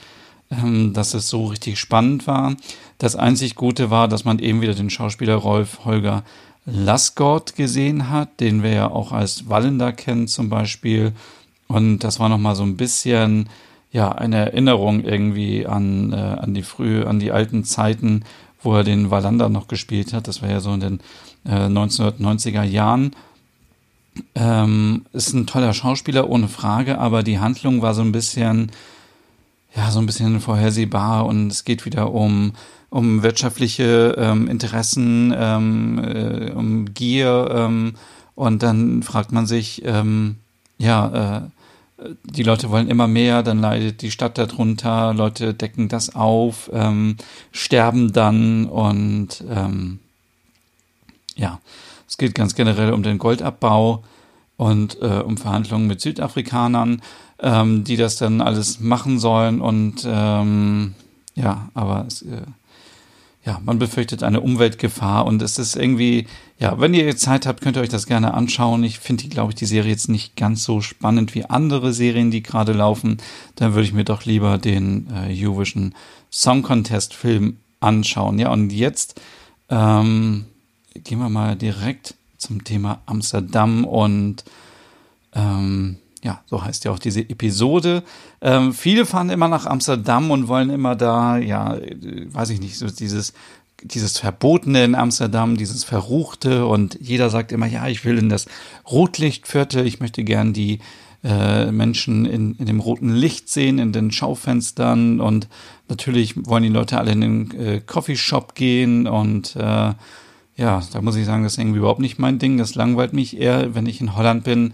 ähm, 0.52 0.94
dass 0.94 1.14
es 1.14 1.30
so 1.30 1.46
richtig 1.46 1.80
spannend 1.80 2.28
war. 2.28 2.56
Das 2.98 3.16
einzig 3.16 3.56
Gute 3.56 3.90
war, 3.90 4.08
dass 4.08 4.26
man 4.26 4.40
eben 4.40 4.62
wieder 4.62 4.74
den 4.74 4.90
Schauspieler 4.90 5.36
Rolf 5.36 5.86
Holger 5.86 6.24
Lassgott 6.66 7.56
gesehen 7.56 8.10
hat, 8.10 8.42
den 8.42 8.62
wir 8.62 8.72
ja 8.74 8.92
auch 8.92 9.14
als 9.14 9.50
Wallender 9.50 9.94
kennen 9.94 10.28
zum 10.28 10.50
Beispiel. 10.50 11.14
Und 11.68 12.00
das 12.00 12.20
war 12.20 12.28
nochmal 12.28 12.56
so 12.56 12.64
ein 12.64 12.76
bisschen, 12.76 13.48
ja, 13.92 14.12
eine 14.12 14.38
Erinnerung 14.38 15.04
irgendwie 15.04 15.66
an, 15.66 16.12
äh, 16.12 16.16
an 16.16 16.54
die 16.54 16.64
frühe, 16.64 17.08
an 17.08 17.20
die 17.20 17.32
alten 17.32 17.64
Zeiten, 17.64 18.24
wo 18.68 18.76
er 18.76 18.84
den 18.84 19.10
Wallander 19.12 19.48
noch 19.48 19.70
gespielt 19.70 20.12
hat. 20.12 20.28
Das 20.28 20.42
war 20.42 20.50
ja 20.50 20.60
so 20.60 20.74
in 20.74 20.82
den 20.82 21.00
äh, 21.46 21.68
1990er 21.68 22.64
Jahren. 22.64 23.12
Ähm, 24.36 25.06
ist 25.14 25.34
ein 25.34 25.48
toller 25.48 25.74
Schauspieler, 25.74 26.30
ohne 26.30 26.50
Frage, 26.50 26.98
aber 26.98 27.24
die 27.24 27.40
Handlung 27.40 27.82
war 27.82 27.94
so 27.94 28.02
ein 28.02 28.12
bisschen, 28.12 28.72
ja, 29.74 29.90
so 29.90 30.00
ein 30.00 30.06
bisschen 30.06 30.42
vorhersehbar 30.42 31.26
und 31.28 31.50
es 31.50 31.64
geht 31.64 31.86
wieder 31.86 32.12
um, 32.12 32.52
um 32.90 33.24
wirtschaftliche 33.24 34.16
ähm, 34.18 34.50
Interessen, 34.50 35.34
ähm, 35.38 36.00
äh, 36.04 36.52
um 36.52 36.94
Gier 36.94 37.50
ähm, 37.50 37.94
und 38.36 38.64
dann 38.64 39.02
fragt 39.02 39.32
man 39.32 39.46
sich, 39.46 39.84
ähm, 39.86 40.36
ja, 40.78 41.38
äh, 41.38 41.42
die 42.24 42.44
Leute 42.44 42.70
wollen 42.70 42.90
immer 42.90 43.08
mehr, 43.08 43.44
dann 43.44 43.60
leidet 43.60 44.02
die 44.02 44.12
Stadt 44.12 44.38
darunter, 44.38 45.14
Leute 45.14 45.54
decken 45.54 45.90
das 45.90 46.16
auf, 46.16 46.70
ähm, 46.74 47.18
sterben 47.52 48.14
dann 48.14 48.66
und 48.66 49.44
ähm, 49.50 50.00
ja, 51.36 51.60
es 52.08 52.18
geht 52.18 52.36
ganz 52.36 52.56
generell 52.56 52.94
um 52.94 53.04
den 53.04 53.18
Goldabbau 53.18 54.04
und 54.58 55.02
äh, 55.02 55.22
um 55.26 55.38
Verhandlungen 55.38 55.88
mit 55.88 56.02
Südafrikanern, 56.02 57.02
ähm, 57.40 57.84
die 57.84 57.98
das 57.98 58.18
dann 58.18 58.42
alles 58.42 58.80
machen 58.80 59.20
sollen 59.20 59.60
und 59.62 60.06
ähm, 60.08 60.94
ja, 61.36 61.70
aber 61.74 62.06
es, 62.08 62.22
äh, 62.24 62.42
ja, 63.44 63.60
man 63.64 63.80
befürchtet 63.80 64.24
eine 64.24 64.42
Umweltgefahr 64.42 65.26
und 65.26 65.42
es 65.42 65.58
ist 65.58 65.76
irgendwie, 65.76 66.28
ja, 66.60 66.80
wenn 66.80 66.94
ihr 66.94 67.16
Zeit 67.18 67.46
habt, 67.46 67.62
könnt 67.62 67.78
ihr 67.78 67.84
euch 67.84 67.90
das 67.90 68.08
gerne 68.08 68.34
anschauen. 68.34 68.84
Ich 68.84 69.00
finde, 69.00 69.28
glaube 69.28 69.52
ich, 69.52 69.56
die 69.56 69.66
Serie 69.66 69.92
jetzt 69.92 70.10
nicht 70.10 70.36
ganz 70.36 70.64
so 70.64 70.82
spannend 70.82 71.36
wie 71.36 71.46
andere 71.46 71.94
Serien, 71.94 72.32
die 72.32 72.42
gerade 72.42 72.74
laufen. 72.74 73.18
Dann 73.56 73.74
würde 73.74 73.84
ich 73.84 73.94
mir 73.94 74.06
doch 74.06 74.26
lieber 74.26 74.58
den 74.58 75.08
äh, 75.14 75.32
Eurovision 75.32 75.94
Song 76.32 76.64
Contest 76.64 77.14
Film 77.14 77.58
anschauen. 77.80 78.40
Ja, 78.40 78.52
und 78.52 78.72
jetzt 78.72 79.22
ähm, 79.70 80.46
gehen 80.96 81.20
wir 81.20 81.30
mal 81.30 81.56
direkt 81.56 82.16
zum 82.38 82.64
Thema 82.64 83.02
Amsterdam 83.06 83.86
und 83.86 84.44
ähm, 85.34 85.98
ja, 86.24 86.42
so 86.48 86.64
heißt 86.64 86.86
ja 86.86 86.92
auch 86.92 87.00
diese 87.00 87.22
Episode. 87.22 88.04
Ähm, 88.42 88.74
viele 88.74 89.06
fahren 89.06 89.30
immer 89.30 89.48
nach 89.48 89.68
Amsterdam 89.68 90.32
und 90.32 90.48
wollen 90.48 90.72
immer 90.72 90.96
da, 90.96 91.38
ja, 91.38 91.78
weiß 91.78 92.50
ich 92.50 92.60
nicht, 92.60 92.78
so 92.78 92.88
dieses, 92.88 93.34
dieses 93.94 94.18
Verbotene 94.18 94.84
in 94.84 94.96
Amsterdam, 94.96 95.58
dieses 95.58 95.84
Verruchte 95.84 96.66
und 96.66 96.98
jeder 97.02 97.30
sagt 97.30 97.52
immer, 97.52 97.68
ja, 97.68 97.88
ich 97.88 98.06
will 98.06 98.18
in 98.18 98.30
das 98.30 98.48
Rotlichtviertel, 98.90 99.86
ich 99.86 100.00
möchte 100.00 100.24
gern 100.24 100.54
die 100.54 100.80
äh, 101.24 101.72
Menschen 101.72 102.26
in, 102.26 102.56
in 102.56 102.66
dem 102.66 102.80
roten 102.80 103.10
Licht 103.10 103.50
sehen, 103.50 103.80
in 103.80 103.92
den 103.92 104.12
Schaufenstern 104.12 105.20
und 105.20 105.48
natürlich 105.90 106.36
wollen 106.48 106.64
die 106.64 106.70
Leute 106.70 106.98
alle 106.98 107.12
in 107.12 107.22
den 107.22 107.60
äh, 107.60 107.82
Coffeeshop 107.86 108.56
gehen 108.56 109.08
und 109.08 109.56
äh, 109.56 109.94
ja, 110.60 110.82
da 110.92 111.02
muss 111.02 111.16
ich 111.16 111.26
sagen, 111.26 111.44
das 111.44 111.54
ist 111.54 111.60
irgendwie 111.60 111.80
überhaupt 111.80 112.00
nicht 112.02 112.18
mein 112.18 112.40
Ding. 112.40 112.58
Das 112.58 112.74
langweilt 112.74 113.14
mich 113.14 113.38
eher, 113.40 113.76
wenn 113.76 113.86
ich 113.86 114.02
in 114.02 114.16
Holland 114.16 114.44
bin 114.44 114.74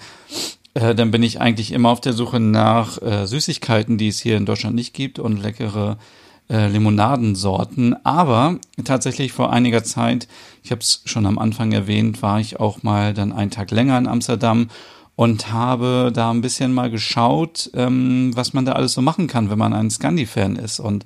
äh, 0.74 0.96
dann 0.96 1.12
bin 1.12 1.24
ich 1.24 1.40
eigentlich 1.40 1.72
immer 1.72 1.90
auf 1.90 2.02
der 2.02 2.14
Suche 2.14 2.40
nach 2.40 3.02
äh, 3.02 3.28
Süßigkeiten, 3.28 3.98
die 3.98 4.08
es 4.08 4.20
hier 4.20 4.38
in 4.38 4.46
Deutschland 4.46 4.76
nicht 4.76 4.94
gibt 4.94 5.20
und 5.20 5.42
leckere 5.42 5.98
äh, 6.50 6.68
Limonadensorten. 6.68 7.96
Aber 8.06 8.58
tatsächlich 8.84 9.32
vor 9.32 9.52
einiger 9.52 9.84
Zeit, 9.84 10.28
ich 10.64 10.72
habe 10.72 10.82
es 10.82 11.02
schon 11.06 11.26
am 11.26 11.40
Anfang 11.40 11.72
erwähnt, 11.72 12.22
war 12.22 12.40
ich 12.40 12.60
auch 12.60 12.84
mal 12.84 13.14
dann 13.14 13.32
einen 13.32 13.52
Tag 13.52 13.72
länger 13.72 13.98
in 13.98 14.08
Amsterdam 14.08 14.70
und 15.16 15.52
habe 15.52 16.12
da 16.14 16.32
ein 16.32 16.42
bisschen 16.42 16.74
mal 16.74 16.90
geschaut, 16.90 17.70
ähm, 17.76 18.32
was 18.36 18.54
man 18.54 18.66
da 18.66 18.74
alles 18.74 18.94
so 18.94 19.02
machen 19.02 19.28
kann, 19.28 19.50
wenn 19.50 19.60
man 19.60 19.74
ein 19.74 19.92
Scandi-Fan 19.92 20.56
ist. 20.56 20.80
Und 20.80 21.06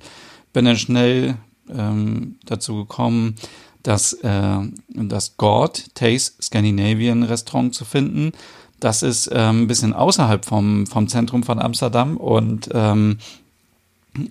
bin 0.52 0.64
dann 0.64 0.76
schnell 0.76 1.36
ähm, 1.70 2.36
dazu 2.44 2.76
gekommen, 2.76 3.34
das, 3.82 4.12
äh, 4.14 4.58
das 4.88 5.36
God 5.36 5.94
Taste 5.94 6.42
Scandinavian 6.42 7.22
Restaurant 7.22 7.74
zu 7.74 7.84
finden. 7.84 8.32
Das 8.80 9.02
ist 9.02 9.30
ähm, 9.32 9.62
ein 9.62 9.66
bisschen 9.66 9.92
außerhalb 9.92 10.44
vom, 10.44 10.86
vom 10.86 11.08
Zentrum 11.08 11.42
von 11.42 11.58
Amsterdam 11.58 12.16
und 12.16 12.68
ähm, 12.72 13.18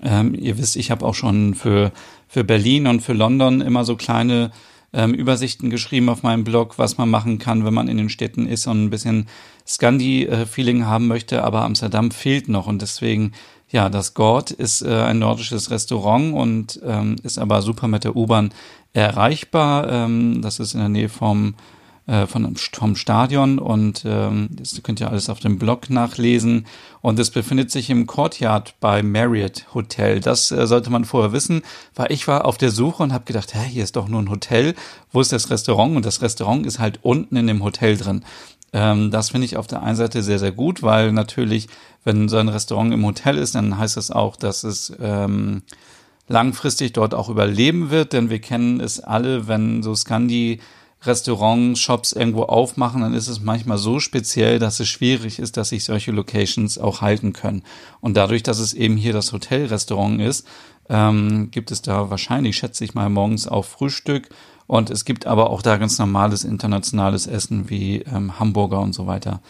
ähm, 0.03 0.35
ihr 0.35 0.57
wisst, 0.57 0.75
ich 0.75 0.91
habe 0.91 1.05
auch 1.05 1.15
schon 1.15 1.55
für, 1.55 1.91
für 2.27 2.43
Berlin 2.43 2.87
und 2.87 3.01
für 3.01 3.13
London 3.13 3.61
immer 3.61 3.85
so 3.85 3.95
kleine 3.95 4.51
ähm, 4.93 5.13
Übersichten 5.13 5.69
geschrieben 5.69 6.09
auf 6.09 6.23
meinem 6.23 6.43
Blog, 6.43 6.77
was 6.77 6.97
man 6.97 7.09
machen 7.09 7.39
kann, 7.39 7.65
wenn 7.65 7.73
man 7.73 7.87
in 7.87 7.97
den 7.97 8.09
Städten 8.09 8.47
ist 8.47 8.67
und 8.67 8.85
ein 8.85 8.89
bisschen 8.89 9.27
Scandi-Feeling 9.65 10.85
haben 10.85 11.07
möchte, 11.07 11.43
aber 11.43 11.63
Amsterdam 11.63 12.11
fehlt 12.11 12.47
noch 12.47 12.67
und 12.67 12.81
deswegen, 12.81 13.33
ja, 13.69 13.89
das 13.89 14.13
Gord 14.13 14.51
ist 14.51 14.81
äh, 14.81 15.01
ein 15.01 15.19
nordisches 15.19 15.71
Restaurant 15.71 16.33
und 16.33 16.79
ähm, 16.85 17.17
ist 17.23 17.37
aber 17.37 17.61
super 17.61 17.87
mit 17.87 18.05
der 18.05 18.15
U-Bahn 18.15 18.53
erreichbar. 18.93 19.91
Ähm, 19.91 20.41
das 20.41 20.59
ist 20.59 20.73
in 20.73 20.79
der 20.79 20.89
Nähe 20.89 21.09
vom 21.09 21.55
äh, 22.07 22.25
von, 22.25 22.55
vom 22.55 22.95
Stadion 22.95 23.59
und 23.59 24.03
ähm, 24.05 24.47
das 24.51 24.81
könnt 24.81 24.99
ihr 25.01 25.09
alles 25.09 25.29
auf 25.29 25.39
dem 25.39 25.59
Blog 25.59 25.89
nachlesen. 25.89 26.65
Und 27.01 27.19
es 27.19 27.31
befindet 27.31 27.69
sich 27.69 27.89
im 27.89 28.07
Courtyard 28.07 28.75
bei 28.79 29.03
Marriott 29.03 29.65
Hotel. 29.73 30.21
Das 30.21 30.51
äh, 30.51 30.67
sollte 30.67 30.89
man 30.89 31.05
vorher 31.05 31.33
wissen, 31.33 31.61
weil 31.95 32.11
ich 32.11 32.27
war 32.27 32.45
auf 32.45 32.57
der 32.57 32.71
Suche 32.71 33.03
und 33.03 33.13
habe 33.13 33.25
gedacht, 33.25 33.53
hä, 33.53 33.67
hier 33.69 33.83
ist 33.83 33.97
doch 33.97 34.07
nur 34.07 34.21
ein 34.21 34.29
Hotel. 34.29 34.73
Wo 35.11 35.21
ist 35.21 35.33
das 35.33 35.49
Restaurant? 35.49 35.95
Und 35.95 36.05
das 36.05 36.21
Restaurant 36.21 36.65
ist 36.65 36.79
halt 36.79 36.99
unten 37.01 37.35
in 37.35 37.47
dem 37.47 37.63
Hotel 37.63 37.97
drin. 37.97 38.23
Ähm, 38.73 39.11
das 39.11 39.31
finde 39.31 39.45
ich 39.45 39.57
auf 39.57 39.67
der 39.67 39.83
einen 39.83 39.95
Seite 39.95 40.23
sehr, 40.23 40.39
sehr 40.39 40.51
gut, 40.51 40.83
weil 40.83 41.11
natürlich, 41.11 41.67
wenn 42.03 42.29
so 42.29 42.37
ein 42.37 42.49
Restaurant 42.49 42.93
im 42.93 43.05
Hotel 43.05 43.37
ist, 43.37 43.55
dann 43.55 43.77
heißt 43.77 43.97
das 43.97 44.11
auch, 44.11 44.35
dass 44.35 44.63
es 44.63 44.93
ähm, 45.01 45.61
langfristig 46.27 46.93
dort 46.93 47.13
auch 47.13 47.29
überleben 47.29 47.89
wird, 47.89 48.13
denn 48.13 48.29
wir 48.29 48.39
kennen 48.39 48.79
es 48.79 48.99
alle, 48.99 49.47
wenn 49.47 49.83
so 49.83 49.95
Scandi 49.95 50.59
Restaurants, 51.03 51.79
Shops 51.79 52.11
irgendwo 52.11 52.43
aufmachen, 52.43 53.01
dann 53.01 53.13
ist 53.13 53.27
es 53.27 53.39
manchmal 53.39 53.77
so 53.77 53.99
speziell, 53.99 54.59
dass 54.59 54.79
es 54.79 54.87
schwierig 54.87 55.39
ist, 55.39 55.57
dass 55.57 55.69
sich 55.69 55.83
solche 55.83 56.11
Locations 56.11 56.77
auch 56.77 57.01
halten 57.01 57.33
können. 57.33 57.63
Und 58.01 58.17
dadurch, 58.17 58.43
dass 58.43 58.59
es 58.59 58.73
eben 58.73 58.97
hier 58.97 59.13
das 59.13 59.31
Hotelrestaurant 59.31 60.21
ist, 60.21 60.47
ähm, 60.89 61.51
gibt 61.51 61.71
es 61.71 61.81
da 61.81 62.09
wahrscheinlich, 62.09 62.57
schätze 62.57 62.83
ich 62.83 62.95
mal, 62.95 63.09
morgens 63.09 63.47
auch 63.47 63.65
Frühstück. 63.65 64.29
Und 64.65 64.89
es 64.89 65.05
gibt 65.05 65.27
aber 65.27 65.49
auch 65.49 65.61
da 65.61 65.77
ganz 65.77 65.97
normales 65.99 66.43
internationales 66.43 67.27
Essen 67.27 67.69
wie 67.69 67.99
ähm, 68.01 68.39
Hamburger 68.39 68.81
und 68.81 68.93
so 68.93 69.07
weiter. 69.07 69.41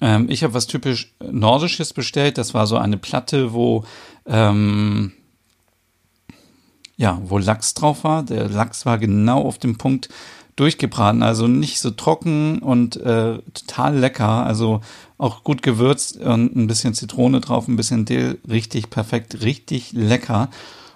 Ähm, 0.00 0.26
ich 0.28 0.44
habe 0.44 0.54
was 0.54 0.66
typisch 0.66 1.14
Nordisches 1.20 1.92
bestellt. 1.92 2.38
Das 2.38 2.54
war 2.54 2.66
so 2.66 2.76
eine 2.76 2.98
Platte, 2.98 3.52
wo 3.52 3.84
ähm, 4.26 5.12
ja, 7.00 7.18
wo 7.24 7.38
Lachs 7.38 7.72
drauf 7.72 8.04
war. 8.04 8.22
Der 8.22 8.50
Lachs 8.50 8.84
war 8.84 8.98
genau 8.98 9.40
auf 9.40 9.56
dem 9.56 9.78
Punkt 9.78 10.10
durchgebraten, 10.56 11.22
also 11.22 11.48
nicht 11.48 11.80
so 11.80 11.92
trocken 11.92 12.58
und 12.58 12.96
äh, 12.96 13.38
total 13.54 13.96
lecker, 13.96 14.44
also 14.44 14.82
auch 15.16 15.42
gut 15.42 15.62
gewürzt 15.62 16.18
und 16.18 16.54
ein 16.54 16.66
bisschen 16.66 16.92
Zitrone 16.92 17.40
drauf, 17.40 17.68
ein 17.68 17.76
bisschen 17.76 18.04
Dill, 18.04 18.38
richtig 18.46 18.90
perfekt, 18.90 19.40
richtig 19.40 19.92
lecker. 19.92 20.50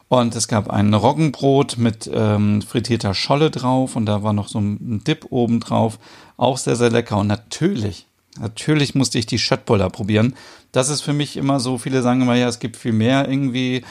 Und 0.08 0.36
es 0.36 0.46
gab 0.46 0.68
ein 0.68 0.92
Roggenbrot 0.92 1.78
mit 1.78 2.10
ähm, 2.12 2.60
frittierter 2.60 3.14
Scholle 3.14 3.50
drauf 3.50 3.96
und 3.96 4.04
da 4.04 4.22
war 4.22 4.34
noch 4.34 4.48
so 4.48 4.58
ein 4.58 5.02
Dip 5.06 5.28
oben 5.30 5.60
drauf, 5.60 5.98
auch 6.36 6.58
sehr, 6.58 6.76
sehr 6.76 6.90
lecker. 6.90 7.16
Und 7.16 7.28
natürlich, 7.28 8.06
natürlich 8.38 8.94
musste 8.94 9.18
ich 9.18 9.24
die 9.24 9.38
Schöttboller 9.38 9.88
probieren. 9.88 10.34
Das 10.70 10.90
ist 10.90 11.00
für 11.00 11.14
mich 11.14 11.38
immer 11.38 11.60
so, 11.60 11.78
viele 11.78 12.02
sagen 12.02 12.20
immer, 12.20 12.34
ja, 12.34 12.48
es 12.48 12.58
gibt 12.58 12.76
viel 12.76 12.92
mehr 12.92 13.26
irgendwie 13.26 13.82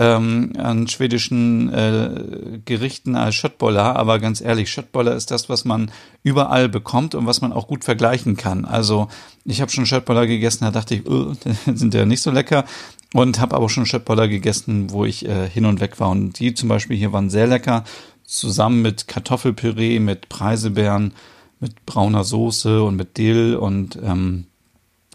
ähm, 0.00 0.54
an 0.56 0.88
schwedischen 0.88 1.70
äh, 1.70 2.60
Gerichten 2.64 3.16
als 3.16 3.34
Schöttboller, 3.34 3.96
aber 3.96 4.18
ganz 4.18 4.40
ehrlich, 4.40 4.70
Schöttboller 4.70 5.14
ist 5.14 5.30
das, 5.30 5.50
was 5.50 5.66
man 5.66 5.90
überall 6.22 6.70
bekommt 6.70 7.14
und 7.14 7.26
was 7.26 7.42
man 7.42 7.52
auch 7.52 7.68
gut 7.68 7.84
vergleichen 7.84 8.34
kann. 8.34 8.64
Also 8.64 9.08
ich 9.44 9.60
habe 9.60 9.70
schon 9.70 9.84
Schöttboller 9.84 10.26
gegessen, 10.26 10.64
da 10.64 10.70
dachte 10.70 10.94
ich, 10.94 11.06
oh, 11.06 11.34
sind 11.74 11.92
ja 11.92 12.06
nicht 12.06 12.22
so 12.22 12.30
lecker. 12.30 12.64
Und 13.12 13.40
habe 13.40 13.56
aber 13.56 13.68
schon 13.68 13.86
Schöttboller 13.86 14.28
gegessen, 14.28 14.90
wo 14.90 15.04
ich 15.04 15.26
äh, 15.26 15.48
hin 15.48 15.66
und 15.66 15.80
weg 15.80 16.00
war. 16.00 16.10
Und 16.10 16.38
die 16.38 16.54
zum 16.54 16.68
Beispiel 16.68 16.96
hier 16.96 17.12
waren 17.12 17.28
sehr 17.28 17.48
lecker, 17.48 17.84
zusammen 18.24 18.80
mit 18.82 19.06
Kartoffelpüree, 19.06 19.98
mit 19.98 20.28
Preisebeeren, 20.28 21.12
mit 21.58 21.84
brauner 21.84 22.24
Soße 22.24 22.82
und 22.82 22.96
mit 22.96 23.18
Dill 23.18 23.56
und 23.56 23.98
ähm, 24.02 24.46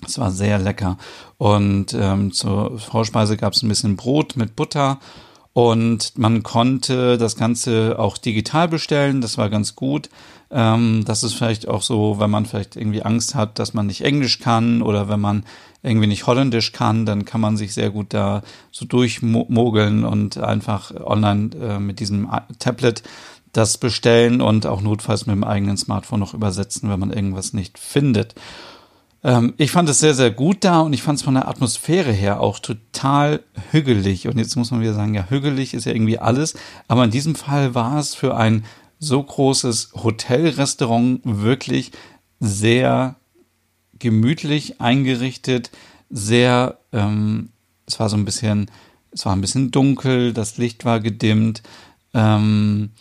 es 0.06 0.18
war 0.20 0.32
sehr 0.32 0.60
lecker. 0.60 0.98
Und 1.38 1.94
ähm, 1.94 2.32
zur 2.32 2.80
Vorspeise 2.80 3.38
gab 3.38 3.54
es 3.54 3.64
ein 3.64 3.70
bisschen 3.70 3.96
Brot 3.96 4.36
mit 4.36 4.56
Butter. 4.56 5.00
Und 5.54 6.18
man 6.18 6.44
konnte 6.44 7.18
das 7.18 7.38
Ganze 7.38 7.96
auch 7.98 8.18
digital 8.18 8.68
bestellen. 8.68 9.22
Das 9.22 9.38
war 9.38 9.50
ganz 9.50 9.75
gut. 9.75 10.10
Ähm, 10.52 11.04
das 11.06 11.24
ist 11.24 11.34
vielleicht 11.34 11.68
auch 11.68 11.82
so, 11.82 12.20
wenn 12.20 12.30
man 12.30 12.46
vielleicht 12.46 12.75
irgendwie 12.75 13.04
Angst 13.04 13.36
hat, 13.36 13.58
dass 13.58 13.74
man 13.74 13.88
nicht 13.88 14.02
Englisch 14.02 14.40
kann 14.40 14.82
oder 14.82 15.08
wenn 15.08 15.22
man 15.22 15.46
irgendwie 15.82 16.08
nicht 16.08 16.28
Holländisch 16.28 16.72
kann, 16.72 17.06
dann 17.06 17.25
kann 17.25 17.42
man 17.42 17.58
sich 17.58 17.74
sehr 17.74 17.90
gut 17.90 18.08
da 18.14 18.42
so 18.72 18.86
durchmogeln 18.86 20.04
und 20.04 20.38
einfach 20.38 20.92
online 20.92 21.52
äh, 21.56 21.80
mit 21.80 22.00
diesem 22.00 22.30
Tablet 22.60 23.04
das 23.54 23.78
bestellen 23.78 24.42
und 24.42 24.66
auch 24.66 24.82
notfalls 24.82 25.25
mit 25.25 25.36
dem 25.36 25.46
eigenen 25.46 25.77
Smartphone 25.77 26.20
noch 26.20 26.34
übersetzen, 26.34 26.90
wenn 26.90 27.00
man 27.00 27.14
irgendwas 27.14 27.53
nicht 27.53 27.79
findet. 27.79 28.36
Ähm, 29.25 29.55
ich 29.57 29.72
fand 29.72 29.90
es 29.90 30.00
sehr, 30.00 30.14
sehr 30.14 30.29
gut 30.29 30.64
da 30.64 30.81
und 30.81 30.94
ich 30.94 31.01
fand 31.01 31.18
es 31.18 31.25
von 31.25 31.33
der 31.33 31.48
Atmosphäre 31.48 32.11
her 32.11 32.40
auch 32.42 32.59
total 32.59 33.42
hügelig. 33.72 34.27
Und 34.27 34.38
jetzt 34.38 34.55
muss 34.55 34.70
man 34.70 34.81
wieder 34.81 34.94
sagen, 34.94 35.16
ja, 35.16 35.25
hügelig 35.29 35.74
ist 35.74 35.85
ja 35.85 35.94
irgendwie 35.94 36.20
alles. 36.20 36.53
Aber 36.88 37.03
in 37.03 37.09
diesem 37.09 37.33
Fall 37.33 37.74
war 37.74 37.98
es 37.98 38.14
für 38.14 38.38
ein 38.38 38.66
so 39.00 39.22
großes 39.22 39.94
Hotelrestaurant 39.96 41.22
wirklich 41.24 41.92
sehr 42.40 43.16
gemütlich 43.98 44.79
eingerichtet, 44.79 45.72
sehr, 46.11 46.77
ähm, 46.94 47.50
es 47.88 48.00
war 48.00 48.09
so 48.09 48.18
ein 48.18 48.25
bisschen, 48.25 48.70
es 49.11 49.25
war 49.25 49.35
ein 49.35 49.42
bisschen 49.42 49.72
dunkel, 49.72 50.33
das 50.33 50.57
Licht 50.57 50.85
war 50.85 51.00
gedimmt, 51.00 51.64
ähm, 52.14 52.92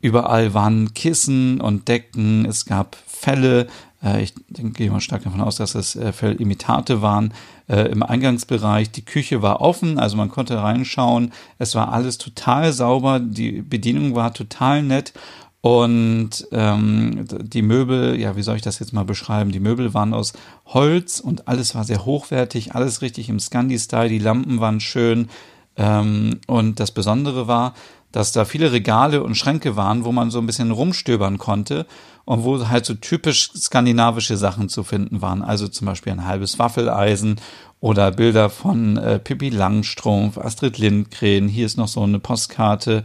überall 0.00 0.52
waren 0.52 0.92
Kissen 0.92 1.60
und 1.60 1.88
Decken, 1.88 2.44
es 2.44 2.66
gab 2.66 2.96
Felle, 3.06 3.68
äh, 4.02 4.22
ich 4.22 4.34
gehe 4.54 4.90
mal 4.90 5.00
stark 5.00 5.24
davon 5.24 5.40
aus, 5.40 5.56
dass 5.56 5.74
es 5.74 5.96
äh, 5.96 6.12
Fellimitate 6.12 7.02
waren. 7.02 7.32
Äh, 7.68 7.90
Im 7.90 8.02
Eingangsbereich, 8.02 8.90
die 8.90 9.04
Küche 9.04 9.42
war 9.42 9.60
offen, 9.60 9.98
also 9.98 10.16
man 10.16 10.30
konnte 10.30 10.58
reinschauen. 10.58 11.32
Es 11.58 11.74
war 11.74 11.92
alles 11.92 12.18
total 12.18 12.72
sauber, 12.72 13.20
die 13.20 13.62
Bedienung 13.62 14.14
war 14.14 14.32
total 14.32 14.82
nett. 14.82 15.12
Und 15.60 16.46
ähm, 16.52 17.26
die 17.28 17.62
Möbel, 17.62 18.18
ja, 18.18 18.36
wie 18.36 18.42
soll 18.42 18.56
ich 18.56 18.62
das 18.62 18.78
jetzt 18.78 18.92
mal 18.92 19.04
beschreiben? 19.04 19.50
Die 19.50 19.58
Möbel 19.58 19.92
waren 19.92 20.14
aus 20.14 20.32
Holz 20.66 21.18
und 21.18 21.48
alles 21.48 21.74
war 21.74 21.82
sehr 21.82 22.04
hochwertig, 22.04 22.76
alles 22.76 23.02
richtig 23.02 23.28
im 23.28 23.40
Scandi-Style. 23.40 24.08
Die 24.08 24.20
Lampen 24.20 24.60
waren 24.60 24.78
schön. 24.78 25.28
Ähm, 25.76 26.38
und 26.46 26.78
das 26.78 26.92
Besondere 26.92 27.48
war, 27.48 27.74
dass 28.12 28.32
da 28.32 28.44
viele 28.44 28.72
Regale 28.72 29.22
und 29.22 29.34
Schränke 29.34 29.76
waren, 29.76 30.04
wo 30.04 30.12
man 30.12 30.30
so 30.30 30.38
ein 30.38 30.46
bisschen 30.46 30.70
rumstöbern 30.70 31.38
konnte 31.38 31.86
und 32.24 32.44
wo 32.44 32.68
halt 32.68 32.84
so 32.84 32.94
typisch 32.94 33.50
skandinavische 33.56 34.36
Sachen 34.36 34.68
zu 34.68 34.82
finden 34.84 35.22
waren. 35.22 35.42
Also 35.42 35.68
zum 35.68 35.86
Beispiel 35.86 36.12
ein 36.12 36.26
halbes 36.26 36.58
Waffeleisen 36.58 37.36
oder 37.80 38.10
Bilder 38.10 38.50
von 38.50 38.96
äh, 38.96 39.18
Pippi 39.18 39.50
Langstrumpf, 39.50 40.38
Astrid 40.38 40.78
Lindgren. 40.78 41.48
Hier 41.48 41.66
ist 41.66 41.76
noch 41.76 41.88
so 41.88 42.02
eine 42.02 42.18
Postkarte 42.18 43.04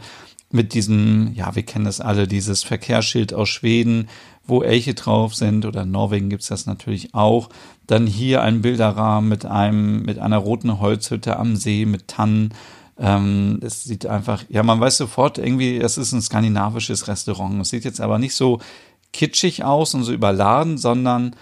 mit 0.51 0.73
diesem, 0.73 1.33
ja, 1.33 1.55
wir 1.55 1.63
kennen 1.63 1.85
das 1.85 1.99
alle, 1.99 2.27
dieses 2.27 2.63
Verkehrsschild 2.63 3.33
aus 3.33 3.49
Schweden, 3.49 4.07
wo 4.45 4.61
Elche 4.61 4.93
drauf 4.93 5.35
sind 5.35 5.65
oder 5.65 5.83
in 5.83 5.91
Norwegen 5.91 6.29
gibt's 6.29 6.47
das 6.47 6.65
natürlich 6.65 7.13
auch. 7.15 7.49
Dann 7.87 8.05
hier 8.07 8.41
ein 8.41 8.61
Bilderrahmen 8.61 9.29
mit 9.29 9.45
einem, 9.45 10.03
mit 10.03 10.19
einer 10.19 10.37
roten 10.37 10.79
Holzhütte 10.79 11.37
am 11.37 11.55
See 11.55 11.85
mit 11.85 12.07
Tannen. 12.07 12.53
Ähm, 12.97 13.59
es 13.61 13.83
sieht 13.83 14.05
einfach, 14.05 14.43
ja, 14.49 14.63
man 14.63 14.79
weiß 14.79 14.97
sofort 14.97 15.37
irgendwie, 15.37 15.77
es 15.77 15.97
ist 15.97 16.11
ein 16.11 16.21
skandinavisches 16.21 17.07
Restaurant. 17.07 17.61
Es 17.61 17.69
sieht 17.69 17.85
jetzt 17.85 18.01
aber 18.01 18.19
nicht 18.19 18.35
so 18.35 18.59
kitschig 19.11 19.63
aus 19.63 19.93
und 19.93 20.03
so 20.03 20.11
überladen, 20.13 20.77
sondern 20.77 21.35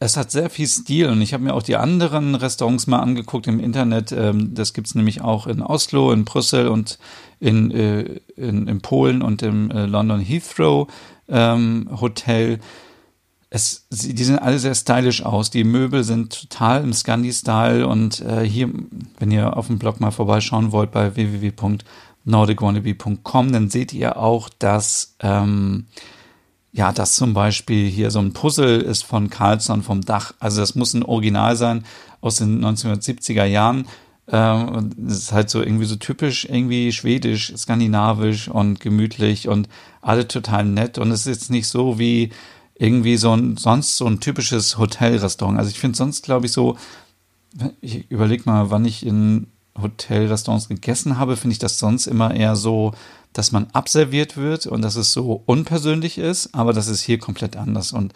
es 0.00 0.16
hat 0.16 0.30
sehr 0.30 0.50
viel 0.50 0.66
Stil 0.66 1.08
und 1.08 1.22
ich 1.22 1.32
habe 1.32 1.44
mir 1.44 1.54
auch 1.54 1.62
die 1.62 1.76
anderen 1.76 2.34
Restaurants 2.34 2.86
mal 2.86 2.98
angeguckt 2.98 3.46
im 3.46 3.60
Internet. 3.60 4.12
Ähm, 4.12 4.54
das 4.54 4.72
gibt 4.72 4.88
es 4.88 4.94
nämlich 4.94 5.20
auch 5.20 5.46
in 5.46 5.62
Oslo, 5.62 6.12
in 6.12 6.24
Brüssel 6.24 6.68
und 6.68 6.98
in, 7.38 7.70
äh, 7.70 8.20
in, 8.36 8.66
in 8.66 8.80
Polen 8.80 9.22
und 9.22 9.42
im 9.42 9.70
äh, 9.70 9.86
London 9.86 10.20
Heathrow 10.20 10.88
ähm, 11.28 11.88
Hotel. 12.00 12.58
Es, 13.48 13.86
die 13.90 14.24
sehen 14.24 14.40
alle 14.40 14.58
sehr 14.58 14.74
stylisch 14.74 15.22
aus. 15.22 15.50
Die 15.50 15.64
Möbel 15.64 16.02
sind 16.02 16.50
total 16.50 16.82
im 16.82 16.92
Scandi-Style 16.92 17.86
und 17.86 18.20
äh, 18.20 18.42
hier, 18.42 18.68
wenn 19.18 19.30
ihr 19.30 19.56
auf 19.56 19.68
dem 19.68 19.78
Blog 19.78 20.00
mal 20.00 20.10
vorbeischauen 20.10 20.72
wollt 20.72 20.90
bei 20.90 21.14
www.nordicwannabe.com, 21.14 23.52
dann 23.52 23.70
seht 23.70 23.92
ihr 23.92 24.16
auch, 24.16 24.48
dass 24.58 25.14
ähm, 25.20 25.86
ja, 26.76 26.92
das 26.92 27.14
zum 27.14 27.32
Beispiel 27.32 27.88
hier 27.88 28.10
so 28.10 28.18
ein 28.18 28.34
Puzzle 28.34 28.82
ist 28.82 29.02
von 29.02 29.30
Carlson 29.30 29.82
vom 29.82 30.02
Dach. 30.02 30.34
Also 30.40 30.60
das 30.60 30.74
muss 30.74 30.92
ein 30.92 31.04
Original 31.04 31.56
sein 31.56 31.86
aus 32.20 32.36
den 32.36 32.62
1970er 32.62 33.44
Jahren. 33.44 33.86
Ähm, 34.28 34.90
das 34.98 35.16
ist 35.16 35.32
halt 35.32 35.48
so 35.48 35.62
irgendwie 35.62 35.86
so 35.86 35.96
typisch 35.96 36.44
irgendwie 36.44 36.92
schwedisch, 36.92 37.50
skandinavisch 37.56 38.48
und 38.48 38.80
gemütlich 38.80 39.48
und 39.48 39.70
alle 40.02 40.28
total 40.28 40.66
nett. 40.66 40.98
Und 40.98 41.10
es 41.12 41.20
ist 41.20 41.34
jetzt 41.34 41.50
nicht 41.50 41.66
so 41.66 41.98
wie 41.98 42.28
irgendwie 42.78 43.16
so 43.16 43.34
ein, 43.34 43.56
sonst 43.56 43.96
so 43.96 44.06
ein 44.06 44.20
typisches 44.20 44.78
Hotelrestaurant. 44.78 45.58
Also 45.58 45.70
ich 45.70 45.78
finde 45.78 45.96
sonst, 45.96 46.24
glaube 46.24 46.46
ich, 46.46 46.52
so, 46.52 46.76
ich 47.80 48.10
überlege 48.10 48.42
mal, 48.46 48.70
wann 48.70 48.84
ich 48.84 49.04
in 49.04 49.46
Hotelrestaurants 49.80 50.68
gegessen 50.68 51.18
habe, 51.18 51.36
finde 51.36 51.52
ich 51.52 51.58
das 51.58 51.78
sonst 51.78 52.06
immer 52.06 52.34
eher 52.34 52.56
so 52.56 52.92
dass 53.36 53.52
man 53.52 53.66
abserviert 53.72 54.36
wird 54.36 54.66
und 54.66 54.82
dass 54.82 54.96
es 54.96 55.12
so 55.12 55.42
unpersönlich 55.46 56.18
ist, 56.18 56.54
aber 56.54 56.72
das 56.72 56.88
ist 56.88 57.02
hier 57.02 57.18
komplett 57.18 57.56
anders. 57.56 57.92
Und 57.92 58.12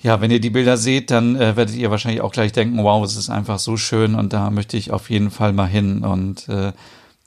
ja, 0.00 0.20
wenn 0.20 0.30
ihr 0.30 0.40
die 0.40 0.50
Bilder 0.50 0.76
seht, 0.76 1.10
dann 1.10 1.34
äh, 1.34 1.56
werdet 1.56 1.74
ihr 1.74 1.90
wahrscheinlich 1.90 2.20
auch 2.20 2.32
gleich 2.32 2.52
denken, 2.52 2.84
wow, 2.84 3.04
es 3.04 3.16
ist 3.16 3.30
einfach 3.30 3.58
so 3.58 3.76
schön 3.76 4.14
und 4.14 4.32
da 4.32 4.50
möchte 4.50 4.76
ich 4.76 4.92
auf 4.92 5.10
jeden 5.10 5.30
Fall 5.30 5.52
mal 5.52 5.66
hin. 5.66 6.04
Und 6.04 6.48
äh, 6.48 6.72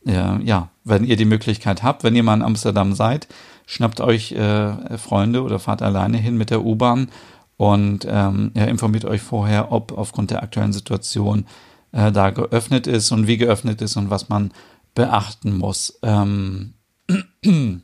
ja, 0.05 0.69
wenn 0.83 1.03
ihr 1.03 1.15
die 1.15 1.25
Möglichkeit 1.25 1.83
habt, 1.83 2.03
wenn 2.03 2.15
ihr 2.15 2.23
mal 2.23 2.33
in 2.33 2.41
Amsterdam 2.41 2.93
seid, 2.93 3.27
schnappt 3.71 4.01
euch 4.01 4.33
äh, 4.33 4.97
Freunde 4.97 5.43
oder 5.43 5.57
fahrt 5.57 5.81
alleine 5.81 6.17
hin 6.17 6.37
mit 6.37 6.49
der 6.49 6.65
U-Bahn 6.65 7.09
und 7.55 8.05
ähm, 8.09 8.51
ja, 8.53 8.65
informiert 8.65 9.05
euch 9.05 9.21
vorher, 9.21 9.71
ob 9.71 9.93
aufgrund 9.97 10.29
der 10.31 10.43
aktuellen 10.43 10.73
Situation 10.73 11.45
äh, 11.93 12.11
da 12.11 12.31
geöffnet 12.31 12.85
ist 12.85 13.11
und 13.11 13.27
wie 13.27 13.37
geöffnet 13.37 13.81
ist 13.81 13.95
und 13.95 14.09
was 14.09 14.27
man 14.27 14.51
beachten 14.93 15.57
muss. 15.57 15.97
Ähm, 16.03 16.73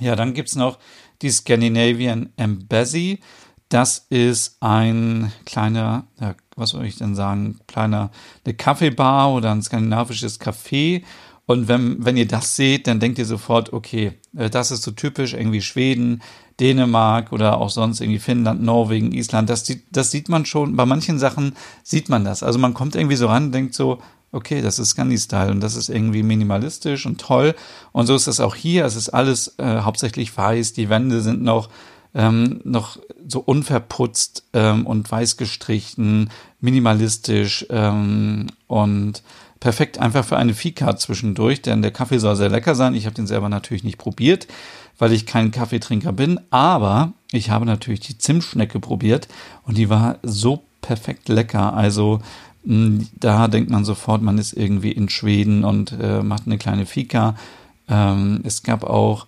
ja, 0.00 0.16
dann 0.16 0.32
gibt's 0.32 0.56
noch 0.56 0.78
die 1.20 1.30
Scandinavian 1.30 2.30
Embassy. 2.38 3.20
Das 3.68 4.06
ist 4.08 4.56
ein 4.60 5.32
kleiner, 5.44 6.06
ja, 6.18 6.34
was 6.56 6.70
soll 6.70 6.86
ich 6.86 6.96
denn 6.96 7.14
sagen, 7.14 7.60
kleiner, 7.66 8.10
eine 8.46 8.54
Kaffeebar 8.54 9.34
oder 9.34 9.50
ein 9.52 9.62
skandinavisches 9.62 10.40
Café. 10.40 11.02
Und 11.50 11.66
wenn, 11.66 12.04
wenn 12.04 12.16
ihr 12.16 12.28
das 12.28 12.54
seht, 12.54 12.86
dann 12.86 13.00
denkt 13.00 13.18
ihr 13.18 13.24
sofort, 13.24 13.72
okay, 13.72 14.12
äh, 14.36 14.48
das 14.48 14.70
ist 14.70 14.84
so 14.84 14.92
typisch 14.92 15.34
irgendwie 15.34 15.62
Schweden, 15.62 16.22
Dänemark 16.60 17.32
oder 17.32 17.58
auch 17.58 17.70
sonst 17.70 18.00
irgendwie 18.00 18.20
Finnland, 18.20 18.62
Norwegen, 18.62 19.10
Island. 19.10 19.50
Das, 19.50 19.64
das 19.90 20.12
sieht 20.12 20.28
man 20.28 20.46
schon, 20.46 20.76
bei 20.76 20.86
manchen 20.86 21.18
Sachen 21.18 21.56
sieht 21.82 22.08
man 22.08 22.24
das. 22.24 22.44
Also 22.44 22.60
man 22.60 22.72
kommt 22.72 22.94
irgendwie 22.94 23.16
so 23.16 23.26
ran 23.26 23.46
und 23.46 23.52
denkt 23.52 23.74
so, 23.74 23.98
okay, 24.30 24.62
das 24.62 24.78
ist 24.78 24.90
Scandi-Style 24.90 25.50
und 25.50 25.58
das 25.58 25.74
ist 25.74 25.88
irgendwie 25.88 26.22
minimalistisch 26.22 27.04
und 27.04 27.20
toll. 27.20 27.56
Und 27.90 28.06
so 28.06 28.14
ist 28.14 28.28
es 28.28 28.38
auch 28.38 28.54
hier. 28.54 28.84
Es 28.84 28.94
ist 28.94 29.08
alles 29.08 29.58
äh, 29.58 29.80
hauptsächlich 29.80 30.36
weiß. 30.36 30.74
Die 30.74 30.88
Wände 30.88 31.20
sind 31.20 31.42
noch 31.42 31.68
ähm, 32.14 32.60
noch 32.62 32.96
so 33.26 33.40
unverputzt 33.40 34.44
ähm, 34.52 34.86
und 34.86 35.10
weiß 35.10 35.36
gestrichen, 35.36 36.30
minimalistisch 36.60 37.66
ähm, 37.70 38.46
und 38.68 39.24
perfekt 39.60 39.98
einfach 39.98 40.24
für 40.24 40.38
eine 40.38 40.54
Fika 40.54 40.96
zwischendurch, 40.96 41.62
denn 41.62 41.82
der 41.82 41.90
Kaffee 41.90 42.18
soll 42.18 42.34
sehr 42.34 42.48
lecker 42.48 42.74
sein. 42.74 42.94
Ich 42.94 43.04
habe 43.04 43.14
den 43.14 43.26
selber 43.26 43.48
natürlich 43.48 43.84
nicht 43.84 43.98
probiert, 43.98 44.48
weil 44.98 45.12
ich 45.12 45.26
kein 45.26 45.50
Kaffeetrinker 45.50 46.12
bin, 46.12 46.40
aber 46.50 47.12
ich 47.30 47.50
habe 47.50 47.66
natürlich 47.66 48.00
die 48.00 48.18
Zimtschnecke 48.18 48.80
probiert 48.80 49.28
und 49.64 49.76
die 49.76 49.90
war 49.90 50.18
so 50.22 50.64
perfekt 50.80 51.28
lecker. 51.28 51.74
Also 51.74 52.20
hm, 52.64 53.08
da 53.18 53.48
denkt 53.48 53.70
man 53.70 53.84
sofort, 53.84 54.22
man 54.22 54.38
ist 54.38 54.54
irgendwie 54.54 54.92
in 54.92 55.08
Schweden 55.08 55.64
und 55.64 55.92
äh, 55.92 56.22
macht 56.22 56.46
eine 56.46 56.58
kleine 56.58 56.86
Fika. 56.86 57.36
Ähm, 57.88 58.40
es 58.44 58.62
gab 58.62 58.84
auch 58.84 59.26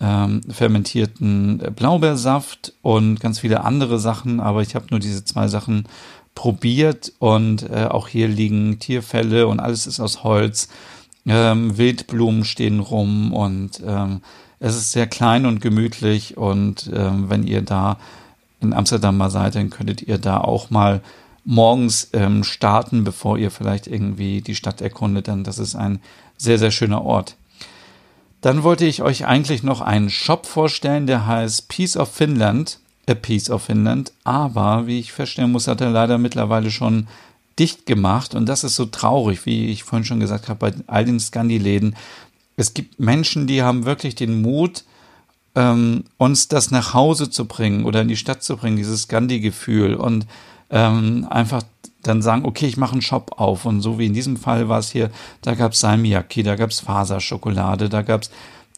ähm, 0.00 0.42
fermentierten 0.48 1.58
Blaubeersaft 1.74 2.72
und 2.82 3.20
ganz 3.20 3.40
viele 3.40 3.64
andere 3.64 3.98
Sachen, 3.98 4.40
aber 4.40 4.62
ich 4.62 4.74
habe 4.74 4.86
nur 4.90 5.00
diese 5.00 5.24
zwei 5.24 5.48
Sachen 5.48 5.86
probiert 6.38 7.12
und 7.18 7.68
äh, 7.68 7.86
auch 7.86 8.06
hier 8.06 8.28
liegen 8.28 8.78
Tierfälle 8.78 9.48
und 9.48 9.58
alles 9.58 9.88
ist 9.88 9.98
aus 9.98 10.22
Holz. 10.22 10.68
Ähm, 11.26 11.76
Wildblumen 11.76 12.44
stehen 12.44 12.78
rum 12.78 13.32
und 13.32 13.82
ähm, 13.84 14.20
es 14.60 14.76
ist 14.76 14.92
sehr 14.92 15.08
klein 15.08 15.46
und 15.46 15.60
gemütlich 15.60 16.36
und 16.36 16.92
ähm, 16.94 17.28
wenn 17.28 17.44
ihr 17.44 17.62
da 17.62 17.98
in 18.60 18.72
Amsterdam 18.72 19.16
mal 19.16 19.30
seid, 19.30 19.56
dann 19.56 19.68
könntet 19.68 20.02
ihr 20.02 20.18
da 20.18 20.38
auch 20.38 20.70
mal 20.70 21.02
morgens 21.44 22.10
ähm, 22.12 22.44
starten, 22.44 23.02
bevor 23.02 23.36
ihr 23.36 23.50
vielleicht 23.50 23.88
irgendwie 23.88 24.40
die 24.40 24.54
Stadt 24.54 24.80
erkundet, 24.80 25.26
denn 25.26 25.42
das 25.42 25.58
ist 25.58 25.74
ein 25.74 25.98
sehr, 26.36 26.60
sehr 26.60 26.70
schöner 26.70 27.04
Ort. 27.04 27.34
Dann 28.42 28.62
wollte 28.62 28.86
ich 28.86 29.02
euch 29.02 29.26
eigentlich 29.26 29.64
noch 29.64 29.80
einen 29.80 30.08
Shop 30.08 30.46
vorstellen, 30.46 31.08
der 31.08 31.26
heißt 31.26 31.66
Peace 31.66 31.96
of 31.96 32.14
Finland. 32.14 32.78
A 33.08 33.14
Piece 33.14 33.50
of 33.50 33.62
Finland. 33.62 34.12
Aber, 34.24 34.86
wie 34.86 34.98
ich 34.98 35.12
feststellen 35.12 35.52
muss, 35.52 35.68
hat 35.68 35.80
er 35.80 35.90
leider 35.90 36.18
mittlerweile 36.18 36.70
schon 36.70 37.08
dicht 37.58 37.86
gemacht. 37.86 38.34
Und 38.34 38.46
das 38.46 38.64
ist 38.64 38.76
so 38.76 38.86
traurig, 38.86 39.46
wie 39.46 39.66
ich 39.66 39.82
vorhin 39.82 40.04
schon 40.04 40.20
gesagt 40.20 40.48
habe, 40.48 40.70
bei 40.70 40.72
all 40.86 41.04
den 41.04 41.20
Scandi-Läden. 41.20 41.96
Es 42.56 42.74
gibt 42.74 43.00
Menschen, 43.00 43.46
die 43.46 43.62
haben 43.62 43.84
wirklich 43.84 44.14
den 44.14 44.42
Mut, 44.42 44.84
ähm, 45.54 46.04
uns 46.16 46.48
das 46.48 46.70
nach 46.70 46.94
Hause 46.94 47.30
zu 47.30 47.46
bringen 47.46 47.84
oder 47.84 48.02
in 48.02 48.08
die 48.08 48.16
Stadt 48.16 48.42
zu 48.42 48.56
bringen, 48.56 48.76
dieses 48.76 49.02
Scandi-Gefühl. 49.02 49.94
Und 49.94 50.26
ähm, 50.70 51.26
einfach 51.30 51.62
dann 52.02 52.22
sagen, 52.22 52.44
okay, 52.44 52.66
ich 52.66 52.76
mache 52.76 52.92
einen 52.92 53.02
Shop 53.02 53.32
auf. 53.38 53.64
Und 53.64 53.80
so 53.80 53.98
wie 53.98 54.06
in 54.06 54.14
diesem 54.14 54.36
Fall 54.36 54.68
war 54.68 54.78
es 54.78 54.90
hier, 54.90 55.10
da 55.42 55.54
gab 55.54 55.72
es 55.72 55.80
Salmiakki, 55.80 56.42
da 56.42 56.56
gab 56.56 56.70
es 56.70 56.80
Faserschokolade, 56.80 57.88
da 57.88 58.02
gab 58.02 58.22
es 58.22 58.30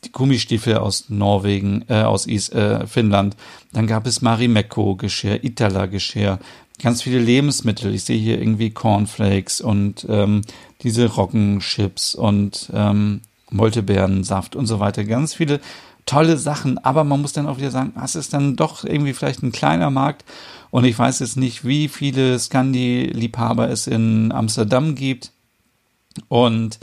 die 0.05 0.13
Gummistiefel 0.13 0.77
aus 0.77 1.07
Norwegen, 1.09 1.85
äh, 1.89 2.03
aus 2.03 2.27
Is, 2.27 2.49
äh, 2.51 2.87
Finnland. 2.87 3.37
Dann 3.73 3.87
gab 3.87 4.07
es 4.07 4.23
Marimekko-Geschirr, 4.23 5.45
Itala-Geschirr, 5.45 6.39
ganz 6.83 7.03
viele 7.03 7.19
Lebensmittel. 7.19 7.95
Ich 7.95 8.05
sehe 8.05 8.19
hier 8.19 8.39
irgendwie 8.39 8.71
Cornflakes 8.71 9.61
und 9.61 10.07
ähm, 10.09 10.43
diese 10.83 11.07
Roggenchips 11.07 12.15
und 12.15 12.71
ähm, 12.73 13.21
Moltebeerensaft 13.51 14.57
und 14.57 14.67
so 14.67 14.81
weiter. 14.81 15.05
Ganz 15.05 15.35
viele 15.35 15.61
tolle 16.07 16.39
Sachen, 16.39 16.79
aber 16.79 17.05
man 17.05 17.21
muss 17.21 17.33
dann 17.33 17.47
auch 17.47 17.59
wieder 17.59 17.71
sagen, 17.71 17.93
das 17.95 18.15
ist 18.15 18.33
dann 18.33 18.57
doch 18.57 18.85
irgendwie 18.85 19.13
vielleicht 19.13 19.43
ein 19.43 19.53
kleiner 19.53 19.91
Markt 19.91 20.25
und 20.71 20.85
ich 20.85 20.99
weiß 20.99 21.19
jetzt 21.21 21.37
nicht, 21.37 21.65
wie 21.65 21.89
viele 21.89 22.39
Scandi-Liebhaber 22.39 23.69
es 23.69 23.87
in 23.87 24.33
Amsterdam 24.33 24.95
gibt 24.95 25.33
und 26.29 26.79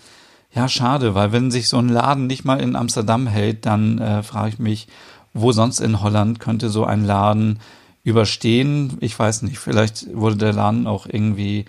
ja, 0.58 0.68
schade, 0.68 1.14
weil 1.14 1.32
wenn 1.32 1.52
sich 1.52 1.70
so 1.70 1.78
ein 1.78 1.88
Laden 1.88 2.26
nicht 2.26 2.44
mal 2.44 2.60
in 2.60 2.76
Amsterdam 2.76 3.28
hält, 3.28 3.68
dann 3.68 4.00
äh, 4.00 4.24
frage 4.24 4.50
ich 4.50 4.58
mich, 4.60 4.88
wo 5.32 5.52
sonst 5.52 5.80
in 5.80 6.02
Holland 6.02 6.40
könnte 6.40 6.72
so 6.72 6.84
ein 6.84 7.06
Laden 7.06 7.60
überstehen? 8.04 8.98
Ich 9.00 9.18
weiß 9.20 9.44
nicht, 9.44 9.60
vielleicht 9.60 10.12
wurde 10.16 10.38
der 10.38 10.54
Laden 10.54 10.88
auch 10.88 11.06
irgendwie 11.06 11.66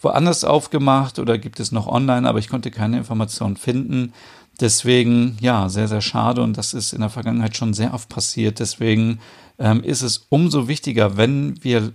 woanders 0.00 0.42
aufgemacht 0.42 1.20
oder 1.20 1.38
gibt 1.38 1.60
es 1.60 1.70
noch 1.70 1.86
online, 1.86 2.28
aber 2.28 2.40
ich 2.40 2.48
konnte 2.48 2.72
keine 2.72 2.98
Informationen 2.98 3.56
finden. 3.56 4.12
Deswegen, 4.60 5.38
ja, 5.40 5.68
sehr, 5.68 5.86
sehr 5.86 6.00
schade 6.00 6.42
und 6.42 6.58
das 6.58 6.74
ist 6.74 6.92
in 6.92 7.00
der 7.00 7.10
Vergangenheit 7.10 7.56
schon 7.56 7.74
sehr 7.74 7.94
oft 7.94 8.08
passiert. 8.08 8.58
Deswegen 8.58 9.20
ähm, 9.60 9.84
ist 9.84 10.02
es 10.02 10.26
umso 10.30 10.66
wichtiger, 10.66 11.16
wenn 11.16 11.62
wir 11.62 11.92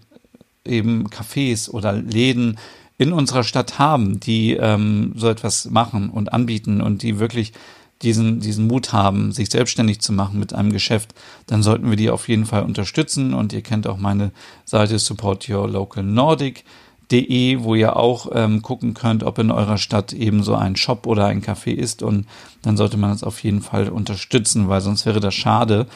eben 0.64 1.10
Cafés 1.10 1.70
oder 1.70 1.92
Läden 1.92 2.58
in 2.98 3.14
unserer 3.14 3.44
Stadt 3.44 3.80
haben, 3.80 4.20
die 4.20 4.54
ähm, 4.54 5.14
so 5.16 5.30
etwas 5.30 5.70
machen 5.70 6.10
und 6.10 6.34
anbieten 6.34 6.82
und 6.82 7.04
die 7.04 7.20
wirklich 7.20 7.54
diesen, 8.02 8.40
diesen 8.40 8.68
Mut 8.68 8.94
haben, 8.94 9.32
sich 9.32 9.50
selbstständig 9.50 10.02
zu 10.02 10.14
machen 10.14 10.40
mit 10.40 10.54
einem 10.54 10.72
Geschäft, 10.72 11.14
dann 11.48 11.64
sollten 11.64 11.90
wir 11.90 11.98
die 11.98 12.10
auf 12.10 12.28
jeden 12.28 12.46
Fall 12.46 12.64
unterstützen. 12.64 13.34
Und 13.34 13.54
ihr 13.54 13.62
kennt 13.62 13.88
auch 13.88 13.98
meine 13.98 14.32
Seite 14.66 15.00
Support 15.00 15.50
Your 15.50 15.68
Local 15.68 16.04
Nordic 16.04 16.64
de, 17.12 17.64
wo 17.64 17.76
ihr 17.76 17.96
auch 17.96 18.30
ähm, 18.34 18.62
gucken 18.62 18.94
könnt, 18.94 19.24
ob 19.24 19.40
in 19.40 19.52
eurer 19.52 19.78
Stadt 19.78 20.14
eben 20.14 20.44
so 20.44 20.56
ein 20.56 20.76
Shop 20.76 21.08
oder 21.08 21.28
ein 21.28 21.42
Café 21.42 21.72
ist 21.72 22.04
und 22.04 22.28
dann 22.62 22.78
sollte 22.78 22.98
man 22.98 23.12
das 23.12 23.24
auf 23.24 23.44
jeden 23.44 23.62
Fall 23.62 23.90
unterstützen, 23.90 24.68
weil 24.68 24.82
sonst 24.82 25.06
wäre 25.06 25.20
das 25.20 25.34
schade, 25.34 25.88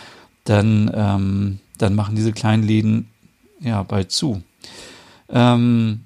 denn 0.47 0.89
ähm, 0.93 1.59
dann 1.77 1.95
machen 1.95 2.15
diese 2.15 2.31
kleinen 2.31 2.63
Läden 2.63 3.09
ja 3.59 3.83
bald 3.83 4.11
zu. 4.11 4.41
Ähm, 5.29 6.05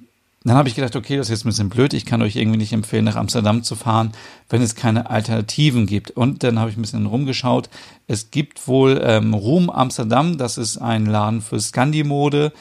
dann 0.49 0.57
habe 0.57 0.69
ich 0.69 0.75
gedacht, 0.75 0.95
okay, 0.95 1.17
das 1.17 1.27
ist 1.27 1.31
jetzt 1.31 1.45
ein 1.45 1.49
bisschen 1.49 1.69
blöd, 1.69 1.93
ich 1.93 2.05
kann 2.05 2.21
euch 2.21 2.35
irgendwie 2.35 2.59
nicht 2.59 2.71
empfehlen, 2.71 3.05
nach 3.05 3.15
Amsterdam 3.15 3.63
zu 3.63 3.75
fahren, 3.75 4.11
wenn 4.47 4.61
es 4.61 4.75
keine 4.75 5.09
Alternativen 5.09 5.87
gibt. 5.87 6.11
Und 6.11 6.43
dann 6.43 6.59
habe 6.59 6.69
ich 6.69 6.77
ein 6.77 6.81
bisschen 6.83 7.07
rumgeschaut. 7.07 7.67
Es 8.05 8.29
gibt 8.29 8.67
wohl 8.67 9.01
ähm, 9.03 9.33
Room 9.33 9.71
Amsterdam, 9.71 10.37
das 10.37 10.59
ist 10.59 10.77
ein 10.77 11.07
Laden 11.07 11.41
für 11.41 11.59
Scandi-Mode. 11.59 12.53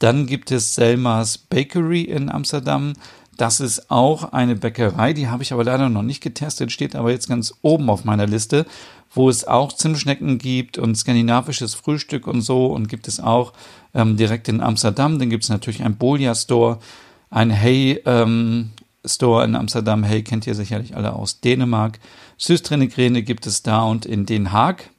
Dann 0.00 0.26
gibt 0.26 0.50
es 0.50 0.74
Selmas 0.74 1.38
Bakery 1.38 2.02
in 2.02 2.30
Amsterdam. 2.30 2.92
Das 3.38 3.60
ist 3.60 3.90
auch 3.90 4.34
eine 4.34 4.54
Bäckerei, 4.54 5.14
die 5.14 5.28
habe 5.28 5.42
ich 5.42 5.54
aber 5.54 5.64
leider 5.64 5.88
noch 5.88 6.02
nicht 6.02 6.22
getestet, 6.22 6.72
steht 6.72 6.94
aber 6.94 7.10
jetzt 7.10 7.26
ganz 7.26 7.54
oben 7.62 7.88
auf 7.88 8.04
meiner 8.04 8.26
Liste, 8.26 8.66
wo 9.14 9.30
es 9.30 9.46
auch 9.46 9.72
Zimtschnecken 9.72 10.36
gibt 10.36 10.76
und 10.76 10.94
skandinavisches 10.94 11.72
Frühstück 11.72 12.26
und 12.26 12.42
so 12.42 12.66
und 12.66 12.90
gibt 12.90 13.08
es 13.08 13.18
auch 13.18 13.54
ähm, 13.94 14.18
direkt 14.18 14.48
in 14.48 14.60
Amsterdam. 14.60 15.18
Dann 15.18 15.30
gibt 15.30 15.44
es 15.44 15.48
natürlich 15.48 15.82
ein 15.82 15.96
Bolia 15.96 16.34
Store 16.34 16.80
ein 17.30 17.50
Hey 17.50 18.00
ähm, 18.04 18.70
Store 19.04 19.44
in 19.44 19.54
Amsterdam. 19.56 20.04
Hey 20.04 20.22
kennt 20.22 20.46
ihr 20.46 20.54
sicherlich 20.54 20.96
alle 20.96 21.14
aus 21.14 21.40
Dänemark. 21.40 21.98
Süßtrennegrene 22.36 23.22
gibt 23.22 23.46
es 23.46 23.62
da 23.62 23.82
und 23.82 24.04
in 24.04 24.26
Den 24.26 24.52
Haag. 24.52 24.90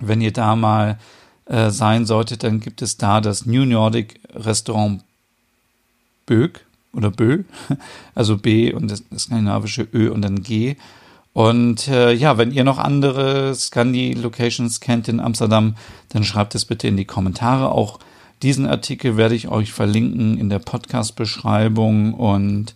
Wenn 0.00 0.20
ihr 0.20 0.32
da 0.32 0.56
mal 0.56 0.98
äh, 1.46 1.70
sein 1.70 2.06
solltet, 2.06 2.42
dann 2.42 2.60
gibt 2.60 2.82
es 2.82 2.96
da 2.96 3.20
das 3.20 3.46
New 3.46 3.64
Nordic 3.64 4.20
Restaurant 4.34 5.04
Bög 6.26 6.64
oder 6.92 7.10
Bö, 7.10 7.44
also 8.14 8.36
B 8.38 8.72
und 8.72 8.90
das 8.90 9.02
skandinavische 9.16 9.86
Ö 9.92 10.10
und 10.10 10.22
dann 10.22 10.42
G. 10.42 10.76
Und 11.32 11.88
äh, 11.88 12.12
ja, 12.12 12.36
wenn 12.36 12.52
ihr 12.52 12.64
noch 12.64 12.78
andere 12.78 13.54
Scandi-Locations 13.54 14.80
kennt 14.80 15.08
in 15.08 15.20
Amsterdam, 15.20 15.76
dann 16.10 16.24
schreibt 16.24 16.54
es 16.54 16.64
bitte 16.64 16.88
in 16.88 16.96
die 16.96 17.06
Kommentare. 17.06 17.70
Auch 17.70 18.00
diesen 18.42 18.66
Artikel 18.66 19.16
werde 19.16 19.34
ich 19.34 19.48
euch 19.48 19.72
verlinken 19.72 20.38
in 20.38 20.48
der 20.48 20.58
Podcast-Beschreibung 20.58 22.14
und 22.14 22.74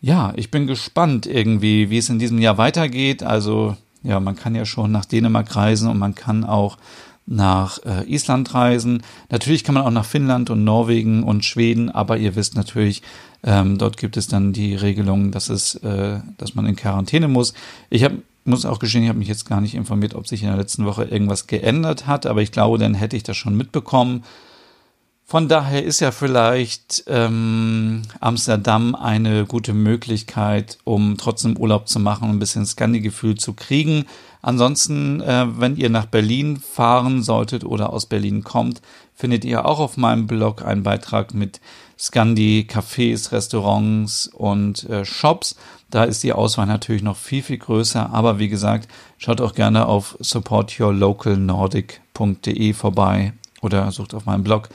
ja, 0.00 0.32
ich 0.36 0.50
bin 0.50 0.66
gespannt 0.66 1.26
irgendwie, 1.26 1.90
wie 1.90 1.98
es 1.98 2.10
in 2.10 2.18
diesem 2.18 2.38
Jahr 2.38 2.58
weitergeht. 2.58 3.22
Also 3.22 3.76
ja, 4.02 4.20
man 4.20 4.36
kann 4.36 4.54
ja 4.54 4.66
schon 4.66 4.92
nach 4.92 5.06
Dänemark 5.06 5.56
reisen 5.56 5.88
und 5.88 5.98
man 5.98 6.14
kann 6.14 6.44
auch 6.44 6.76
nach 7.26 7.78
äh, 7.86 8.04
Island 8.06 8.52
reisen. 8.52 9.02
Natürlich 9.30 9.64
kann 9.64 9.74
man 9.74 9.84
auch 9.84 9.90
nach 9.90 10.04
Finnland 10.04 10.50
und 10.50 10.62
Norwegen 10.62 11.22
und 11.22 11.44
Schweden, 11.44 11.90
aber 11.90 12.18
ihr 12.18 12.36
wisst 12.36 12.54
natürlich, 12.54 13.02
ähm, 13.42 13.78
dort 13.78 13.96
gibt 13.96 14.18
es 14.18 14.26
dann 14.26 14.52
die 14.52 14.74
Regelung, 14.74 15.30
dass 15.30 15.48
es, 15.48 15.76
äh, 15.76 16.20
dass 16.36 16.54
man 16.54 16.66
in 16.66 16.76
Quarantäne 16.76 17.28
muss. 17.28 17.54
Ich 17.88 18.04
habe 18.04 18.18
muss 18.46 18.66
auch 18.66 18.78
gestehen, 18.78 19.04
ich 19.04 19.08
habe 19.08 19.18
mich 19.18 19.28
jetzt 19.28 19.48
gar 19.48 19.62
nicht 19.62 19.74
informiert, 19.74 20.14
ob 20.14 20.28
sich 20.28 20.42
in 20.42 20.48
der 20.48 20.58
letzten 20.58 20.84
Woche 20.84 21.04
irgendwas 21.04 21.46
geändert 21.46 22.06
hat, 22.06 22.26
aber 22.26 22.42
ich 22.42 22.52
glaube, 22.52 22.76
dann 22.76 22.92
hätte 22.92 23.16
ich 23.16 23.22
das 23.22 23.38
schon 23.38 23.56
mitbekommen. 23.56 24.22
Von 25.26 25.48
daher 25.48 25.82
ist 25.82 26.00
ja 26.00 26.10
vielleicht 26.10 27.04
ähm, 27.06 28.02
Amsterdam 28.20 28.94
eine 28.94 29.46
gute 29.46 29.72
Möglichkeit, 29.72 30.76
um 30.84 31.16
trotzdem 31.16 31.56
Urlaub 31.56 31.88
zu 31.88 31.98
machen 31.98 32.28
und 32.28 32.36
ein 32.36 32.38
bisschen 32.38 32.66
Scandi-Gefühl 32.66 33.36
zu 33.36 33.54
kriegen. 33.54 34.04
Ansonsten, 34.42 35.22
äh, 35.22 35.46
wenn 35.58 35.76
ihr 35.76 35.88
nach 35.88 36.04
Berlin 36.04 36.58
fahren 36.58 37.22
solltet 37.22 37.64
oder 37.64 37.90
aus 37.90 38.04
Berlin 38.04 38.44
kommt, 38.44 38.82
findet 39.14 39.46
ihr 39.46 39.64
auch 39.64 39.78
auf 39.78 39.96
meinem 39.96 40.26
Blog 40.26 40.62
einen 40.62 40.82
Beitrag 40.82 41.32
mit 41.32 41.58
Scandi, 41.98 42.66
Cafés, 42.70 43.32
Restaurants 43.32 44.26
und 44.26 44.84
äh, 44.90 45.06
Shops. 45.06 45.56
Da 45.88 46.04
ist 46.04 46.22
die 46.22 46.34
Auswahl 46.34 46.66
natürlich 46.66 47.02
noch 47.02 47.16
viel, 47.16 47.42
viel 47.42 47.56
größer. 47.56 48.12
Aber 48.12 48.38
wie 48.38 48.50
gesagt, 48.50 48.88
schaut 49.16 49.40
auch 49.40 49.54
gerne 49.54 49.86
auf 49.86 50.18
supportyourlocalnordic.de 50.20 52.74
vorbei 52.74 53.32
oder 53.62 53.90
sucht 53.90 54.12
auf 54.12 54.26
meinem 54.26 54.44
Blog 54.44 54.68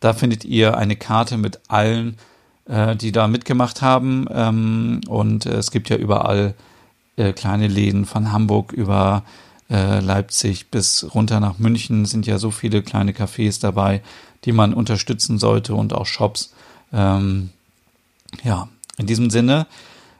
da 0.00 0.12
findet 0.12 0.44
ihr 0.44 0.76
eine 0.76 0.96
Karte 0.96 1.36
mit 1.36 1.60
allen, 1.68 2.16
äh, 2.66 2.96
die 2.96 3.12
da 3.12 3.28
mitgemacht 3.28 3.82
haben. 3.82 4.26
Ähm, 4.30 5.00
und 5.08 5.46
äh, 5.46 5.54
es 5.54 5.70
gibt 5.70 5.88
ja 5.88 5.96
überall 5.96 6.54
äh, 7.16 7.32
kleine 7.32 7.68
Läden 7.68 8.04
von 8.04 8.32
Hamburg 8.32 8.72
über 8.72 9.22
äh, 9.70 10.00
Leipzig 10.00 10.70
bis 10.70 11.06
runter 11.14 11.40
nach 11.40 11.58
München 11.58 12.06
sind 12.06 12.26
ja 12.26 12.38
so 12.38 12.50
viele 12.50 12.82
kleine 12.82 13.12
Cafés 13.12 13.60
dabei, 13.60 14.02
die 14.44 14.52
man 14.52 14.72
unterstützen 14.74 15.38
sollte 15.38 15.74
und 15.74 15.92
auch 15.92 16.06
Shops. 16.06 16.52
Ähm, 16.92 17.50
ja, 18.44 18.68
in 18.96 19.06
diesem 19.06 19.30
Sinne 19.30 19.66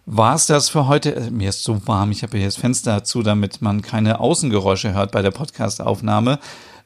war 0.05 0.35
es 0.35 0.47
das 0.47 0.69
für 0.69 0.89
heute. 0.89 1.15
Äh, 1.15 1.31
mir 1.31 1.51
ist 1.51 1.63
so 1.63 1.87
warm, 1.87 2.11
ich 2.11 2.23
habe 2.23 2.37
hier 2.39 2.47
das 2.47 2.57
Fenster 2.57 3.05
zu, 3.05 3.23
damit 3.23 3.63
man 3.63 3.83
keine 3.83 4.21
Außengeräusche 4.21 4.95
hört 4.95 5.13
bei 5.13 5.23
der 5.23 5.31
Podcastaufnahme. 5.31 6.39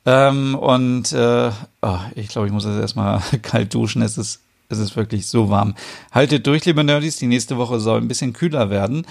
Ähm, 0.07 0.55
und 0.55 1.13
äh, 1.13 1.51
oh, 1.83 1.99
ich 2.15 2.29
glaube, 2.29 2.47
ich 2.47 2.53
muss 2.53 2.65
jetzt 2.65 2.81
erstmal 2.81 3.21
kalt 3.43 3.75
duschen. 3.75 4.03
Es 4.03 4.19
ist, 4.19 4.41
es 4.69 4.79
ist 4.79 4.97
wirklich 4.97 5.27
so 5.27 5.51
warm. 5.51 5.75
Haltet 6.13 6.47
durch, 6.47 6.65
liebe 6.65 6.85
Nerdies. 6.85 7.17
Die 7.17 7.27
nächste 7.27 7.57
Woche 7.57 7.81
soll 7.81 8.01
ein 8.01 8.09
bisschen 8.09 8.33
kühler 8.33 8.71
werden. 8.71 9.07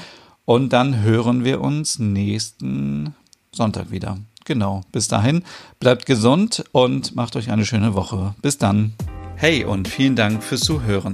Und 0.45 0.73
dann 0.73 1.01
hören 1.01 1.43
wir 1.43 1.61
uns 1.61 1.99
nächsten 1.99 3.13
Sonntag 3.51 3.91
wieder. 3.91 4.17
Genau. 4.45 4.81
Bis 4.91 5.07
dahin, 5.07 5.43
bleibt 5.79 6.07
gesund 6.07 6.63
und 6.71 7.15
macht 7.15 7.35
euch 7.35 7.51
eine 7.51 7.65
schöne 7.65 7.93
Woche. 7.93 8.33
Bis 8.41 8.57
dann. 8.57 8.93
Hey 9.35 9.63
und 9.63 9.87
vielen 9.87 10.15
Dank 10.15 10.43
fürs 10.43 10.61
Zuhören. 10.61 11.13